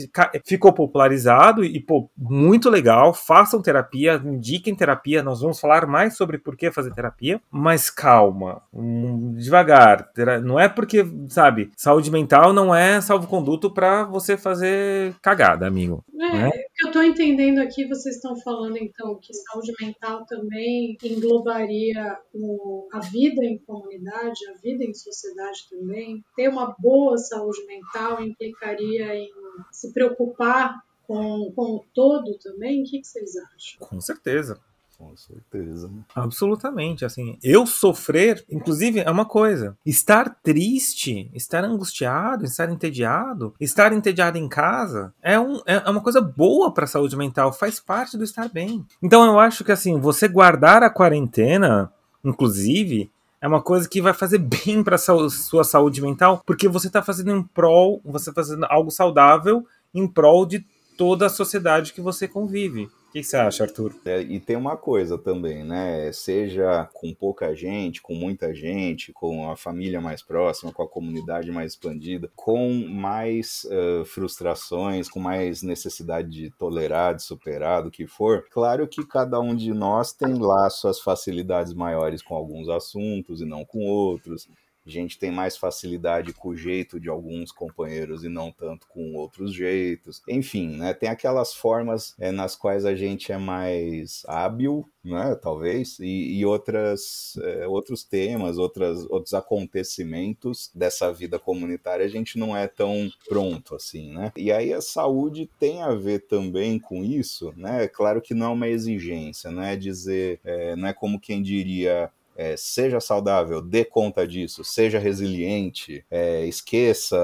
ficou 0.46 0.74
popularizado 0.74 1.64
e, 1.64 1.80
pô, 1.80 2.10
muito 2.18 2.70
legal. 2.70 3.14
Façam 3.14 3.62
terapia, 3.62 4.22
indiquem 4.24 4.76
terapia. 4.76 5.24
Nós 5.24 5.42
vamos 5.42 5.60
falar 5.60 5.86
mais 5.88 6.16
sobre 6.16 6.38
por 6.38 6.56
que 6.56 6.72
fazer 6.72 6.94
terapia. 6.94 7.42
Mas 7.50 7.90
calma, 7.90 8.62
hum, 8.74 9.34
devagar. 9.36 10.10
Não 10.44 10.60
é 10.60 10.68
porque, 10.68 11.06
sabe, 11.30 11.72
saúde 11.76 12.12
mental 12.12 12.54
não 12.54 12.74
é 12.74 13.02
salvo-conduto 13.02 13.72
pra 13.72 14.04
você 14.04 14.38
fazer 14.38 15.16
cagada, 15.22 15.66
amigo. 15.68 16.04
É, 16.20 16.32
Né? 16.34 16.48
o 16.48 16.52
que 16.52 16.84
eu 16.84 16.88
estou 16.88 17.04
entendendo 17.04 17.60
aqui, 17.60 17.88
vocês 17.88 18.16
estão 18.16 18.36
falando 18.38 18.78
então 18.78 19.15
que 19.20 19.34
saúde 19.34 19.74
mental 19.82 20.26
também 20.26 20.98
englobaria 21.04 22.18
o- 22.34 22.88
a 22.92 23.00
vida 23.00 23.44
em 23.44 23.58
comunidade, 23.60 24.40
a 24.50 24.54
vida 24.62 24.84
em 24.84 24.94
sociedade 24.94 25.68
também. 25.70 26.24
Ter 26.36 26.50
uma 26.50 26.76
boa 26.80 27.18
saúde 27.18 27.66
mental 27.66 28.22
implicaria 28.22 29.16
em 29.16 29.30
se 29.72 29.92
preocupar 29.94 30.82
com, 31.04 31.52
com 31.56 31.76
o 31.76 31.86
todo 31.94 32.38
também? 32.40 32.82
O 32.82 32.86
que, 32.86 33.00
que 33.02 33.08
vocês 33.08 33.32
acham? 33.36 33.88
Com 33.88 34.02
certeza. 34.02 34.60
Com 34.98 35.16
certeza. 35.16 35.88
né? 35.88 36.02
Absolutamente, 36.14 37.06
assim, 37.06 37.38
eu 37.44 37.66
sofrer, 37.66 38.44
inclusive, 38.50 39.00
é 39.00 39.10
uma 39.10 39.26
coisa. 39.26 39.78
Estar 39.86 40.36
triste, 40.44 41.30
estar 41.34 41.64
angustiado, 41.64 42.44
estar 42.46 42.70
entediado, 42.70 43.54
estar 43.60 43.94
entediado 43.94 44.38
em 44.38 44.50
casa 44.50 45.14
é, 45.22 45.40
um, 45.40 45.62
é 45.66 45.76
é 45.86 45.90
uma 45.90 46.02
coisa 46.02 46.20
boa 46.20 46.74
para 46.74 46.86
a 46.86 46.88
saúde 46.88 47.16
mental, 47.16 47.54
faz 47.54 47.80
parte 47.80 48.18
do 48.18 48.24
estar 48.24 48.50
bem. 48.50 48.86
Então 49.02 49.24
eu 49.26 49.40
acho 49.40 49.64
que 49.64 49.72
assim, 49.72 50.00
você 50.00 50.28
guardar 50.28 50.84
a 50.84 50.90
quarentena, 50.90 51.92
inclusive, 52.24 53.12
é 53.40 53.48
uma 53.48 53.62
coisa 53.62 53.88
que 53.88 54.02
vai 54.02 54.14
fazer 54.14 54.40
bem 54.66 54.84
para 54.84 54.98
sua 54.98 55.64
saúde 55.64 56.02
mental, 56.02 56.42
porque 56.46 56.68
você 56.68 56.88
está 56.88 57.02
fazendo 57.02 57.32
em 57.32 57.44
prol, 57.44 58.02
você 58.04 58.32
tá 58.32 58.36
fazendo 58.36 58.66
algo 58.66 58.90
saudável 58.90 59.66
em 59.94 60.08
prol 60.08 60.46
de 60.46 60.66
toda 60.98 61.28
a 61.28 61.30
sociedade 61.30 61.94
que 61.94 62.02
você 62.02 62.28
convive. 62.28 62.90
Que, 63.16 63.24
você 63.24 63.38
acha, 63.38 63.64
Arthur? 63.64 63.96
É, 64.04 64.20
e 64.20 64.42
tem 64.42 64.58
uma 64.58 64.76
coisa 64.76 65.18
também, 65.18 65.64
né? 65.64 66.12
Seja 66.12 66.90
com 66.94 67.14
pouca 67.14 67.56
gente, 67.56 68.02
com 68.02 68.14
muita 68.14 68.54
gente, 68.54 69.14
com 69.14 69.50
a 69.50 69.56
família 69.56 70.02
mais 70.02 70.22
próxima, 70.22 70.74
com 70.74 70.84
a 70.84 70.90
comunidade 70.90 71.50
mais 71.50 71.72
expandida, 71.72 72.30
com 72.36 72.70
mais 72.74 73.66
eh, 73.72 74.04
frustrações, 74.04 75.08
com 75.08 75.22
mais 75.22 75.64
necessidade 75.64 76.30
de 76.30 76.50
tolerar, 76.58 77.16
de 77.16 77.24
superar, 77.24 77.84
do 77.84 77.90
que 77.90 78.06
for. 78.06 78.46
Claro 78.52 78.86
que 78.86 79.08
cada 79.08 79.40
um 79.40 79.56
de 79.56 79.74
nós 79.74 80.12
tem 80.12 80.34
lá 80.34 80.70
suas 80.70 81.00
facilidades 81.00 81.74
maiores 81.74 82.22
com 82.22 82.36
alguns 82.36 82.68
assuntos 82.68 83.40
e 83.40 83.46
não 83.46 83.64
com 83.64 83.80
outros. 83.80 84.46
A 84.86 84.90
gente 84.90 85.18
tem 85.18 85.32
mais 85.32 85.58
facilidade 85.58 86.34
com 86.34 86.50
o 86.50 86.56
jeito 86.56 87.00
de 87.00 87.10
alguns 87.10 87.52
companheiros 87.52 88.24
e 88.24 88.30
não 88.30 88.52
tanto 88.52 88.88
com 88.88 89.16
outros 89.16 89.54
jeitos. 89.54 90.22
Enfim, 90.30 90.70
né, 90.78 90.94
tem 90.94 91.10
aquelas 91.10 91.54
formas 91.54 92.16
é, 92.20 92.32
nas 92.32 92.56
quais 92.56 92.86
a 92.86 92.96
gente 92.96 93.32
é 93.32 93.38
mais 93.38 94.24
hábil, 94.28 94.88
né, 95.04 95.36
talvez, 95.36 96.00
e, 96.00 96.40
e 96.40 96.46
outras, 96.46 97.38
é, 97.42 97.68
outros 97.68 98.04
temas, 98.04 98.58
outras, 98.58 99.06
outros 99.10 99.34
acontecimentos 99.34 100.72
dessa 100.74 101.12
vida 101.12 101.38
comunitária 101.40 102.06
a 102.06 102.10
gente 102.10 102.38
não 102.38 102.56
é 102.56 102.68
tão 102.68 103.10
pronto 103.28 103.76
assim, 103.76 104.12
né? 104.12 104.32
E 104.36 104.52
aí 104.52 104.74
a 104.74 104.82
saúde 104.82 105.50
tem 105.60 105.82
a 105.82 105.94
ver 105.94 106.28
também 106.28 106.80
com 106.80 107.04
isso, 107.04 107.54
né? 107.56 107.88
Claro 107.88 108.22
que 108.22 108.34
não 108.34 108.48
é 108.48 108.50
uma 108.50 108.68
exigência, 108.68 109.52
não 109.52 109.64
é 109.64 109.76
dizer, 109.76 110.40
é, 110.44 110.76
não 110.76 110.88
é 110.88 110.94
como 110.94 111.20
quem 111.20 111.42
diria 111.42 112.12
é, 112.36 112.56
seja 112.58 113.00
saudável, 113.00 113.62
dê 113.62 113.86
conta 113.86 114.28
disso, 114.28 114.64
seja 114.64 115.00
resiliente, 115.00 116.06
é, 116.12 116.46
esqueça, 116.46 117.18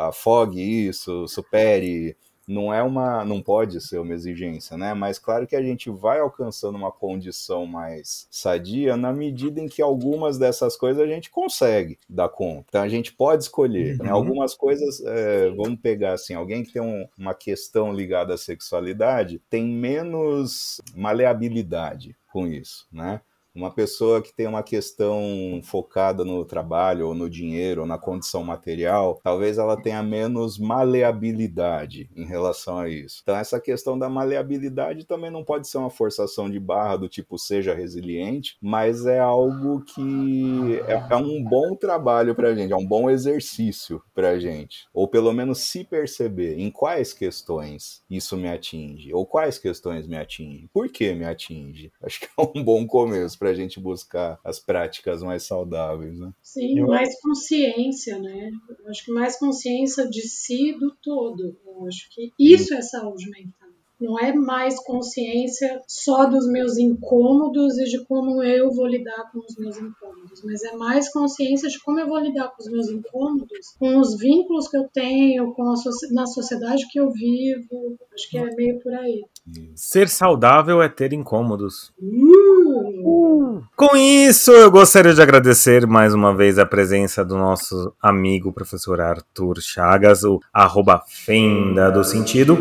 afogue 0.00 0.60
isso, 0.88 1.28
supere. 1.28 2.16
Não 2.46 2.74
é 2.74 2.82
uma, 2.82 3.24
não 3.24 3.40
pode 3.40 3.80
ser 3.80 3.98
uma 3.98 4.12
exigência, 4.12 4.76
né? 4.76 4.92
Mas 4.92 5.18
claro 5.18 5.46
que 5.46 5.56
a 5.56 5.62
gente 5.62 5.88
vai 5.88 6.20
alcançando 6.20 6.76
uma 6.76 6.92
condição 6.92 7.64
mais 7.64 8.26
sadia 8.30 8.98
na 8.98 9.14
medida 9.14 9.62
em 9.62 9.66
que 9.66 9.80
algumas 9.80 10.36
dessas 10.36 10.76
coisas 10.76 11.02
a 11.02 11.06
gente 11.06 11.30
consegue 11.30 11.98
dar 12.06 12.28
conta. 12.28 12.66
Então 12.68 12.82
a 12.82 12.88
gente 12.88 13.14
pode 13.14 13.44
escolher. 13.44 13.96
Né? 13.96 14.10
Uhum. 14.10 14.14
Algumas 14.14 14.54
coisas, 14.54 15.02
é, 15.06 15.48
vamos 15.52 15.80
pegar 15.80 16.12
assim, 16.12 16.34
alguém 16.34 16.62
que 16.62 16.74
tem 16.74 16.82
um- 16.82 17.08
uma 17.18 17.32
questão 17.32 17.90
ligada 17.90 18.34
à 18.34 18.36
sexualidade 18.36 19.40
tem 19.48 19.64
menos 19.64 20.82
maleabilidade 20.94 22.14
com 22.30 22.46
isso, 22.46 22.86
né? 22.92 23.22
Uma 23.54 23.70
pessoa 23.70 24.20
que 24.20 24.34
tem 24.34 24.46
uma 24.46 24.62
questão 24.62 25.60
focada 25.62 26.24
no 26.24 26.44
trabalho, 26.44 27.08
ou 27.08 27.14
no 27.14 27.30
dinheiro, 27.30 27.82
ou 27.82 27.86
na 27.86 27.96
condição 27.96 28.42
material, 28.42 29.20
talvez 29.22 29.58
ela 29.58 29.80
tenha 29.80 30.02
menos 30.02 30.58
maleabilidade 30.58 32.10
em 32.16 32.24
relação 32.24 32.78
a 32.78 32.88
isso. 32.88 33.20
Então, 33.22 33.36
essa 33.36 33.60
questão 33.60 33.98
da 33.98 34.08
maleabilidade 34.08 35.06
também 35.06 35.30
não 35.30 35.44
pode 35.44 35.68
ser 35.68 35.78
uma 35.78 35.90
forçação 35.90 36.50
de 36.50 36.58
barra 36.58 36.96
do 36.96 37.08
tipo 37.08 37.38
seja 37.38 37.74
resiliente, 37.74 38.56
mas 38.60 39.06
é 39.06 39.20
algo 39.20 39.82
que 39.82 40.80
é, 40.86 41.06
é 41.10 41.16
um 41.16 41.42
bom 41.42 41.76
trabalho 41.76 42.34
pra 42.34 42.54
gente, 42.54 42.72
é 42.72 42.76
um 42.76 42.86
bom 42.86 43.08
exercício 43.08 44.02
pra 44.14 44.38
gente. 44.38 44.88
Ou 44.92 45.06
pelo 45.06 45.32
menos 45.32 45.60
se 45.60 45.84
perceber 45.84 46.58
em 46.58 46.70
quais 46.70 47.12
questões 47.12 48.02
isso 48.10 48.36
me 48.36 48.48
atinge, 48.48 49.12
ou 49.12 49.24
quais 49.24 49.58
questões 49.58 50.06
me 50.06 50.16
atingem, 50.16 50.68
por 50.72 50.88
que 50.88 51.14
me 51.14 51.24
atinge. 51.24 51.92
Acho 52.02 52.20
que 52.20 52.26
é 52.26 52.42
um 52.54 52.62
bom 52.62 52.86
começo 52.86 53.38
para 53.44 53.50
a 53.50 53.54
gente 53.54 53.78
buscar 53.78 54.40
as 54.42 54.58
práticas 54.58 55.22
mais 55.22 55.42
saudáveis, 55.42 56.18
né? 56.18 56.32
Sim, 56.42 56.78
Eu- 56.78 56.86
mais 56.86 57.20
consciência, 57.20 58.18
né? 58.18 58.50
Eu 58.78 58.88
acho 58.88 59.04
que 59.04 59.12
mais 59.12 59.38
consciência 59.38 60.08
de 60.08 60.22
si 60.22 60.70
e 60.70 60.78
do 60.78 60.90
todo. 61.02 61.54
Eu 61.66 61.86
acho 61.86 62.08
que 62.08 62.32
isso 62.38 62.72
é 62.72 62.80
saúde 62.80 63.28
mental. 63.28 63.63
Não 64.04 64.18
é 64.18 64.32
mais 64.34 64.78
consciência 64.84 65.80
só 65.88 66.26
dos 66.26 66.46
meus 66.46 66.76
incômodos 66.76 67.78
e 67.78 67.84
de 67.84 68.04
como 68.04 68.42
eu 68.42 68.70
vou 68.70 68.86
lidar 68.86 69.30
com 69.32 69.38
os 69.38 69.56
meus 69.56 69.76
incômodos, 69.78 70.42
mas 70.44 70.62
é 70.62 70.76
mais 70.76 71.10
consciência 71.10 71.68
de 71.68 71.80
como 71.82 71.98
eu 71.98 72.06
vou 72.06 72.18
lidar 72.18 72.48
com 72.48 72.62
os 72.62 72.70
meus 72.70 72.88
incômodos, 72.90 73.74
com 73.78 73.98
os 73.98 74.18
vínculos 74.18 74.68
que 74.68 74.76
eu 74.76 74.86
tenho, 74.92 75.52
com 75.54 75.70
a 75.70 75.76
soci- 75.76 76.12
na 76.12 76.26
sociedade 76.26 76.86
que 76.90 77.00
eu 77.00 77.10
vivo. 77.10 77.96
Acho 78.12 78.30
que 78.30 78.38
é 78.38 78.54
meio 78.54 78.78
por 78.80 78.92
aí. 78.94 79.24
Ser 79.74 80.08
saudável 80.08 80.82
é 80.82 80.88
ter 80.88 81.12
incômodos. 81.12 81.92
Uh! 82.00 83.62
Com 83.76 83.96
isso, 83.96 84.50
eu 84.52 84.70
gostaria 84.70 85.12
de 85.12 85.20
agradecer 85.20 85.86
mais 85.86 86.14
uma 86.14 86.34
vez 86.34 86.58
a 86.58 86.66
presença 86.66 87.24
do 87.24 87.36
nosso 87.36 87.92
amigo 88.00 88.52
professor 88.52 89.00
Arthur 89.00 89.60
Chagas, 89.60 90.24
o 90.24 90.40
arroba 90.52 91.02
Fenda 91.06 91.90
do 91.90 92.02
Sentido. 92.04 92.56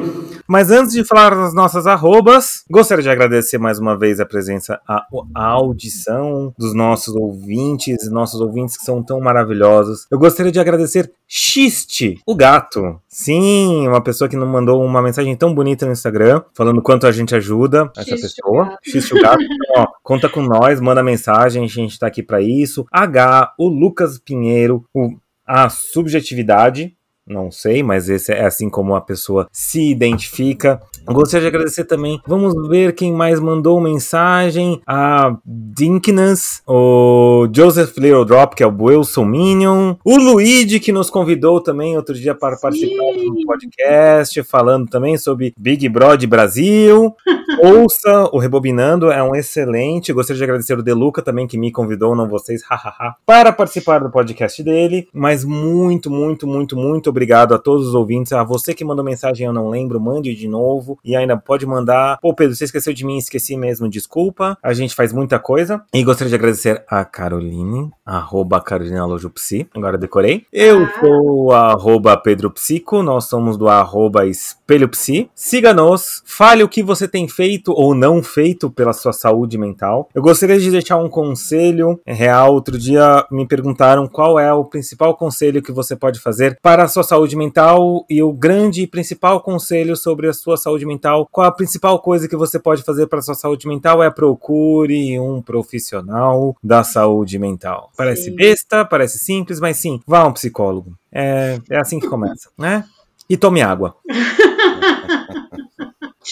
Mas 0.47 0.71
antes 0.71 0.93
de 0.93 1.05
falar 1.05 1.32
das 1.35 1.53
nossas 1.53 1.87
arrobas, 1.87 2.63
gostaria 2.69 3.03
de 3.03 3.09
agradecer 3.09 3.57
mais 3.57 3.79
uma 3.79 3.97
vez 3.97 4.19
a 4.19 4.25
presença, 4.25 4.79
a, 4.87 5.05
a 5.35 5.45
audição 5.45 6.53
dos 6.57 6.73
nossos 6.73 7.15
ouvintes, 7.15 8.09
nossos 8.09 8.39
ouvintes 8.41 8.77
que 8.77 8.83
são 8.83 9.03
tão 9.03 9.19
maravilhosos. 9.19 10.07
Eu 10.11 10.19
gostaria 10.19 10.51
de 10.51 10.59
agradecer 10.59 11.11
Xiste, 11.27 12.19
o 12.27 12.35
gato. 12.35 12.99
Sim, 13.07 13.87
uma 13.87 14.03
pessoa 14.03 14.29
que 14.29 14.35
nos 14.35 14.47
mandou 14.47 14.83
uma 14.83 15.01
mensagem 15.01 15.35
tão 15.35 15.53
bonita 15.53 15.85
no 15.85 15.91
Instagram, 15.91 16.43
falando 16.53 16.81
quanto 16.81 17.07
a 17.07 17.11
gente 17.11 17.35
ajuda 17.35 17.91
essa 17.97 18.15
Xiste, 18.15 18.21
pessoa. 18.21 18.77
Xiste, 18.83 19.15
o 19.15 19.21
gato. 19.21 19.41
Então, 19.41 19.57
ó, 19.81 19.87
conta 20.03 20.29
com 20.29 20.43
nós, 20.43 20.79
manda 20.79 21.01
mensagem, 21.01 21.63
a 21.63 21.67
gente 21.67 21.97
tá 21.97 22.05
aqui 22.05 22.21
pra 22.21 22.39
isso. 22.39 22.85
H, 22.91 23.53
o 23.57 23.67
Lucas 23.67 24.19
Pinheiro, 24.19 24.85
o, 24.93 25.15
a 25.45 25.69
subjetividade. 25.69 26.95
Não 27.27 27.49
sei, 27.49 27.81
mas 27.81 28.09
esse 28.09 28.33
é 28.33 28.45
assim 28.45 28.69
como 28.69 28.95
a 28.95 29.01
pessoa 29.01 29.47
se 29.51 29.81
identifica. 29.89 30.81
Gostaria 31.05 31.49
de 31.49 31.55
agradecer 31.55 31.85
também. 31.85 32.21
Vamos 32.27 32.53
ver 32.67 32.93
quem 32.93 33.13
mais 33.13 33.39
mandou 33.39 33.79
mensagem. 33.79 34.81
A 34.85 35.35
Dinkness, 35.45 36.61
o 36.67 37.47
Joseph 37.53 37.97
Little 37.97 38.25
Drop, 38.25 38.55
que 38.55 38.63
é 38.63 38.67
o 38.67 38.75
Wilson 38.77 39.25
Minion. 39.25 39.95
O 40.03 40.17
Luigi, 40.17 40.79
que 40.79 40.91
nos 40.91 41.09
convidou 41.09 41.61
também 41.61 41.95
outro 41.95 42.13
dia 42.13 42.35
para 42.35 42.57
participar 42.57 43.13
do 43.13 43.45
podcast, 43.45 44.43
falando 44.43 44.89
também 44.89 45.17
sobre 45.17 45.53
Big 45.57 45.87
Brother 45.87 46.27
Brasil. 46.27 47.15
Ouça 47.61 48.29
o 48.31 48.39
Rebobinando, 48.39 49.11
é 49.11 49.21
um 49.23 49.35
excelente. 49.35 50.11
Gostaria 50.13 50.37
de 50.37 50.43
agradecer 50.43 50.77
o 50.77 50.83
Deluca 50.83 51.21
também, 51.21 51.47
que 51.47 51.57
me 51.57 51.71
convidou, 51.71 52.15
não 52.15 52.27
vocês, 52.27 52.61
hahaha, 52.69 53.15
para 53.25 53.51
participar 53.51 53.99
do 53.99 54.09
podcast 54.09 54.61
dele. 54.63 55.07
Mas 55.13 55.43
muito, 55.43 56.09
muito, 56.09 56.47
muito, 56.47 56.75
muito 56.75 57.09
obrigado 57.09 57.53
a 57.53 57.59
todos 57.59 57.87
os 57.87 57.95
ouvintes. 57.95 58.33
A 58.33 58.43
você 58.43 58.73
que 58.73 58.83
mandou 58.85 59.03
mensagem, 59.03 59.45
eu 59.47 59.53
não 59.53 59.69
lembro, 59.69 59.99
mande 59.99 60.33
de 60.35 60.47
novo. 60.47 60.97
E 61.03 61.15
ainda 61.15 61.37
pode 61.37 61.65
mandar. 61.65 62.17
Pô, 62.21 62.33
Pedro, 62.33 62.55
você 62.55 62.65
esqueceu 62.65 62.93
de 62.93 63.05
mim, 63.05 63.17
esqueci 63.17 63.55
mesmo, 63.55 63.89
desculpa. 63.89 64.57
A 64.61 64.73
gente 64.73 64.95
faz 64.95 65.13
muita 65.13 65.39
coisa. 65.39 65.81
E 65.93 66.03
gostaria 66.03 66.29
de 66.29 66.35
agradecer 66.35 66.83
a 66.87 67.05
Caroline 67.05 67.91
arroba 68.05 68.59
Carolina 68.61 69.05
Lojupsi, 69.05 69.67
agora 69.73 69.97
decorei. 69.97 70.45
Eu 70.51 70.83
Ah. 70.83 70.93
sou 70.99 71.51
arroba 71.51 72.17
Pedro 72.17 72.51
Psico, 72.51 73.01
nós 73.01 73.25
somos 73.25 73.57
do 73.57 73.67
arroba 73.69 74.25
Espelho 74.25 74.89
Psi. 74.89 75.29
Siga-nos, 75.33 76.21
fale 76.25 76.63
o 76.63 76.69
que 76.69 76.83
você 76.83 77.07
tem 77.07 77.27
feito 77.43 77.73
ou 77.73 77.93
não 77.93 78.23
feito 78.23 78.69
pela 78.69 78.93
sua 78.93 79.11
saúde 79.11 79.57
mental. 79.57 80.07
Eu 80.15 80.21
gostaria 80.21 80.57
de 80.57 80.71
deixar 80.71 80.95
um 80.95 81.09
conselho 81.09 81.99
real. 82.07 82.53
Outro 82.53 82.77
dia 82.77 83.25
me 83.29 83.45
perguntaram 83.45 84.07
qual 84.07 84.39
é 84.39 84.53
o 84.53 84.63
principal 84.63 85.13
conselho 85.17 85.61
que 85.61 85.73
você 85.73 85.93
pode 85.93 86.21
fazer 86.21 86.57
para 86.61 86.85
a 86.85 86.87
sua 86.87 87.03
saúde 87.03 87.35
mental 87.35 88.05
e 88.09 88.23
o 88.23 88.31
grande 88.31 88.83
e 88.83 88.87
principal 88.87 89.41
conselho 89.41 89.97
sobre 89.97 90.29
a 90.29 90.33
sua 90.33 90.55
saúde 90.55 90.85
mental. 90.85 91.27
Qual 91.29 91.45
a 91.45 91.51
principal 91.51 91.99
coisa 91.99 92.29
que 92.29 92.35
você 92.37 92.57
pode 92.57 92.81
fazer 92.81 93.07
para 93.07 93.19
a 93.19 93.21
sua 93.21 93.35
saúde 93.35 93.67
mental 93.67 94.01
é 94.01 94.09
procure 94.09 95.19
um 95.19 95.41
profissional 95.41 96.55
da 96.63 96.81
saúde 96.81 97.37
mental. 97.37 97.91
Parece 97.97 98.29
Sim. 98.29 98.35
besta, 98.37 98.85
parece 98.85 99.19
simples, 99.19 99.59
mas 99.59 99.75
sim, 99.75 99.99
vá 100.07 100.19
a 100.19 100.27
um 100.27 100.33
psicólogo. 100.33 100.93
É, 101.11 101.59
é 101.69 101.77
assim 101.77 101.99
que 101.99 102.07
começa, 102.07 102.49
né? 102.57 102.85
E 103.29 103.35
tome 103.35 103.61
água. 103.61 103.95